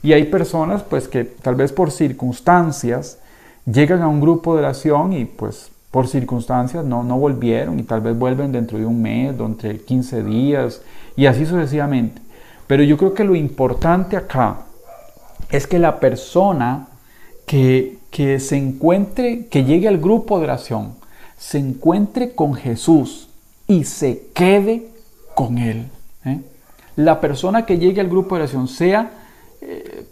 Y 0.00 0.12
hay 0.12 0.26
personas, 0.26 0.84
pues, 0.84 1.08
que 1.08 1.24
tal 1.24 1.56
vez 1.56 1.72
por 1.72 1.90
circunstancias 1.90 3.18
llegan 3.64 4.00
a 4.00 4.06
un 4.06 4.20
grupo 4.20 4.54
de 4.54 4.60
oración 4.60 5.12
y 5.12 5.24
pues 5.24 5.72
por 5.96 6.08
circunstancias 6.08 6.84
no, 6.84 7.02
no 7.02 7.18
volvieron 7.18 7.80
y 7.80 7.82
tal 7.82 8.02
vez 8.02 8.18
vuelven 8.18 8.52
dentro 8.52 8.76
de 8.76 8.84
un 8.84 9.00
mes, 9.00 9.38
dentro 9.38 9.66
de 9.66 9.80
15 9.80 10.24
días 10.24 10.82
y 11.16 11.24
así 11.24 11.46
sucesivamente. 11.46 12.20
Pero 12.66 12.82
yo 12.82 12.98
creo 12.98 13.14
que 13.14 13.24
lo 13.24 13.34
importante 13.34 14.14
acá 14.14 14.58
es 15.48 15.66
que 15.66 15.78
la 15.78 15.98
persona 15.98 16.88
que, 17.46 17.96
se 18.12 18.58
encuentre, 18.58 19.46
que 19.46 19.64
llegue 19.64 19.88
al 19.88 19.96
grupo 19.96 20.36
de 20.36 20.44
oración, 20.44 20.92
se 21.38 21.56
encuentre 21.56 22.34
con 22.34 22.52
Jesús 22.52 23.30
y 23.66 23.84
se 23.84 24.26
quede 24.34 24.88
con 25.34 25.56
Él. 25.56 25.86
¿eh? 26.26 26.42
La 26.96 27.22
persona 27.22 27.64
que 27.64 27.78
llegue 27.78 28.02
al 28.02 28.10
grupo 28.10 28.34
de 28.34 28.42
oración 28.42 28.68
sea 28.68 29.12
eh, 29.62 30.06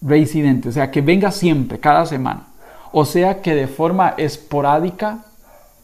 residente, 0.00 0.70
o 0.70 0.72
sea, 0.72 0.90
que 0.90 1.02
venga 1.02 1.30
siempre, 1.30 1.78
cada 1.78 2.06
semana, 2.06 2.46
o 2.98 3.04
sea, 3.04 3.42
que 3.42 3.54
de 3.54 3.66
forma 3.66 4.14
esporádica 4.16 5.26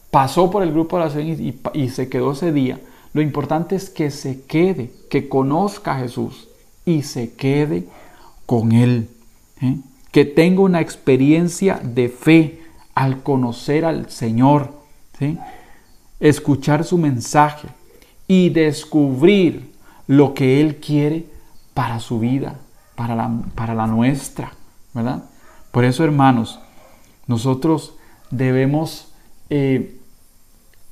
pasó 0.09 0.49
por 0.49 0.63
el 0.63 0.71
grupo 0.71 0.97
de 0.97 1.03
oración 1.03 1.27
y, 1.27 1.59
y 1.73 1.89
se 1.89 2.09
quedó 2.09 2.31
ese 2.31 2.51
día. 2.51 2.79
Lo 3.13 3.21
importante 3.21 3.75
es 3.75 3.91
que 3.91 4.09
se 4.09 4.45
quede, 4.45 4.91
que 5.11 5.29
conozca 5.29 5.93
a 5.93 5.99
Jesús 5.99 6.47
y 6.85 7.03
se 7.03 7.35
quede 7.35 7.85
con 8.47 8.71
Él. 8.71 9.09
¿eh? 9.61 9.77
Que 10.11 10.25
tenga 10.25 10.61
una 10.61 10.81
experiencia 10.81 11.79
de 11.83 12.09
fe 12.09 12.63
al 12.95 13.21
conocer 13.21 13.85
al 13.85 14.09
Señor. 14.09 14.73
Escuchar 16.19 16.83
su 16.83 16.97
mensaje 16.97 17.67
y 18.27 18.49
descubrir 18.49 19.71
lo 20.07 20.33
que 20.33 20.61
Él 20.61 20.77
quiere 20.77 21.27
para 21.75 21.99
su 21.99 22.17
vida, 22.17 22.55
para 22.95 23.15
la, 23.15 23.31
para 23.53 23.75
la 23.75 23.85
nuestra. 23.85 24.53
¿verdad? 24.95 25.25
Por 25.69 25.85
eso, 25.85 26.03
hermanos, 26.03 26.59
nosotros 27.27 27.95
debemos 28.31 29.13
eh, 29.49 29.97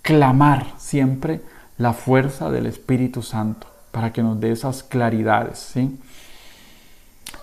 clamar 0.01 0.73
siempre 0.77 1.41
la 1.77 1.93
fuerza 1.93 2.49
del 2.51 2.65
Espíritu 2.67 3.21
Santo 3.21 3.67
para 3.91 4.13
que 4.13 4.23
nos 4.23 4.39
dé 4.39 4.51
esas 4.51 4.83
claridades. 4.83 5.59
¿sí? 5.59 5.97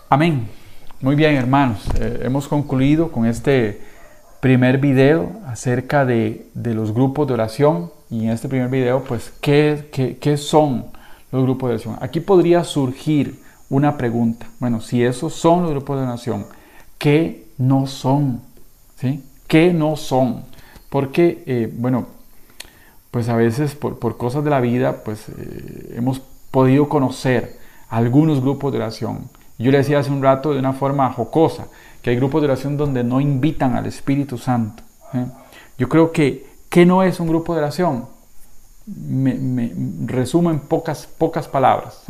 Amén. 0.09 0.49
Muy 1.01 1.15
bien, 1.15 1.35
hermanos. 1.37 1.81
Eh, 2.01 2.23
hemos 2.25 2.49
concluido 2.49 3.13
con 3.13 3.27
este 3.27 3.81
primer 4.41 4.79
video 4.79 5.33
acerca 5.47 6.05
de, 6.05 6.47
los 6.55 6.93
grupos 6.93 7.29
de 7.29 7.35
oración. 7.35 7.91
Y 8.11 8.25
en 8.25 8.31
este 8.31 8.49
primer 8.49 8.69
video, 8.69 9.05
pues, 9.05 9.33
¿qué, 9.41 10.17
qué, 10.21 10.37
son 10.37 10.87
los 11.31 11.43
grupos 11.43 11.69
de 11.69 11.75
oración? 11.75 11.99
Aquí 12.01 12.21
podría 12.21 12.65
surgir 12.65 13.41
una 13.69 13.97
pregunta. 13.97 14.47
Bueno, 14.59 14.81
si 14.81 15.05
esos 15.05 15.35
son 15.35 15.63
los 15.63 15.71
grupos 15.71 15.99
de 15.99 16.07
oración, 16.07 16.47
¿qué 16.97 17.47
no 17.59 17.87
son? 17.87 18.41
¿Qué 19.47 19.73
no 19.73 19.97
son? 19.97 20.45
Porque, 20.91 21.43
eh, 21.47 21.73
bueno, 21.73 22.07
pues 23.11 23.29
a 23.29 23.37
veces 23.37 23.75
por, 23.75 24.17
cosas 24.17 24.45
de 24.45 24.51
la 24.51 24.61
vida, 24.61 25.03
pues 25.05 25.29
eh, 25.29 25.95
hemos 25.97 26.21
podido 26.51 26.89
conocer 26.89 27.59
algunos 27.89 28.41
grupos 28.41 28.73
de 28.73 28.79
oración 28.79 29.29
yo 29.59 29.73
le 29.73 29.79
decía 29.79 29.99
hace 29.99 30.11
un 30.11 30.23
rato 30.23 30.53
de 30.53 30.61
una 30.61 30.73
forma 30.73 31.13
jocosa 31.13 31.67
que 32.01 32.11
hay 32.11 32.17
grupos 32.17 32.41
de 32.41 32.47
oración 32.47 32.77
donde 32.77 33.03
no 33.03 33.21
invitan 33.21 33.75
al 33.75 33.87
Espíritu 33.87 34.39
Santo. 34.39 34.85
¿eh? 35.13 35.27
Yo 35.77 35.89
creo 35.89 36.13
que, 36.13 36.47
¿qué 36.69 36.87
no 36.87 37.03
es 37.03 37.19
un 37.19 37.29
grupo 37.29 37.55
de 37.55 37.61
oración? 37.61 38.07
me, 38.87 39.73
resumo 40.07 40.51
en 40.51 40.61
pocas, 40.61 41.07
pocas 41.07 41.47
palabras, 41.47 42.05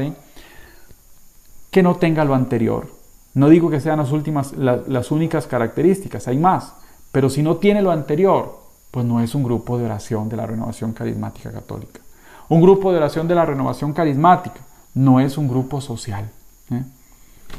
que 1.71 1.83
no 1.83 1.97
tenga 1.97 2.25
lo 2.25 2.35
anterior. 2.35 2.89
No 3.35 3.49
digo 3.49 3.71
que 3.71 3.81
sean 3.81 3.99
las, 3.99 4.11
últimas, 4.11 4.53
las 4.57 5.11
únicas 5.11 5.47
características, 5.47 6.29
hay 6.29 6.39
más, 6.39 6.75
pero 7.13 7.31
si 7.31 7.43
no 7.43 7.57
tiene 7.57 7.83
lo 7.83 7.91
anterior, 7.91 8.61
pues 8.91 9.05
no 9.07 9.21
es 9.21 9.35
un 9.35 9.45
grupo 9.45 9.79
de 9.79 9.85
oración 9.85 10.29
de 10.29 10.37
la 10.37 10.47
renovación 10.47 10.93
carismática 10.93 11.53
católica. 11.53 12.01
Un 12.49 12.63
grupo 12.63 12.91
de 12.91 12.99
oración 12.99 13.29
de 13.29 13.35
la 13.35 13.45
renovación 13.45 13.93
carismática 13.93 14.61
no 14.95 15.21
es 15.21 15.37
un 15.37 15.49
grupo 15.49 15.81
social. 15.81 16.31
¿eh? 16.71 16.83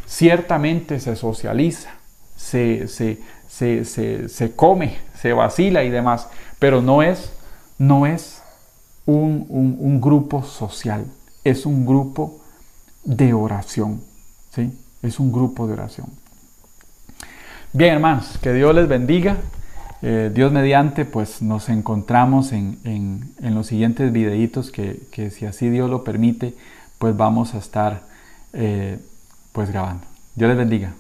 Ciertamente 0.06 1.00
se 1.00 1.16
socializa, 1.16 1.92
se, 2.36 2.88
se, 2.88 4.56
come, 4.56 4.98
se 5.16 5.34
vacila 5.34 5.84
y 5.84 5.90
demás, 5.90 6.28
pero 6.58 6.82
no 6.82 7.04
es, 7.04 7.32
no 7.78 8.06
es 8.06 8.42
un, 9.06 9.46
un, 9.50 10.02
grupo 10.02 10.44
social, 10.44 11.06
es 11.44 11.66
un 11.66 11.86
grupo 11.86 12.40
de 13.04 13.34
oración. 13.34 14.02
¿sí? 14.54 14.72
Es 15.02 15.20
un 15.20 15.32
grupo 15.32 15.68
de 15.68 15.74
oración. 15.74 16.08
Bien, 17.72 17.94
hermanos, 17.94 18.38
que 18.42 18.54
Dios 18.54 18.74
les 18.74 18.88
bendiga. 18.88 19.38
Eh, 20.02 20.32
Dios 20.34 20.52
mediante, 20.52 21.06
pues 21.06 21.42
nos 21.42 21.70
encontramos 21.70 22.54
en, 22.54 22.80
en, 22.86 23.56
los 23.56 23.68
siguientes 23.68 24.12
videitos 24.14 24.72
que, 24.72 25.02
que, 25.12 25.30
si 25.30 25.46
así 25.46 25.70
Dios 25.70 25.90
lo 25.90 26.06
permite, 26.06 26.56
pues 26.98 27.16
vamos 27.18 27.54
a 27.54 27.58
estar 27.58 28.02
eh, 28.54 28.98
pues 29.52 29.70
grabando. 29.72 30.06
Dios 30.36 30.48
les 30.50 30.58
bendiga. 30.58 30.94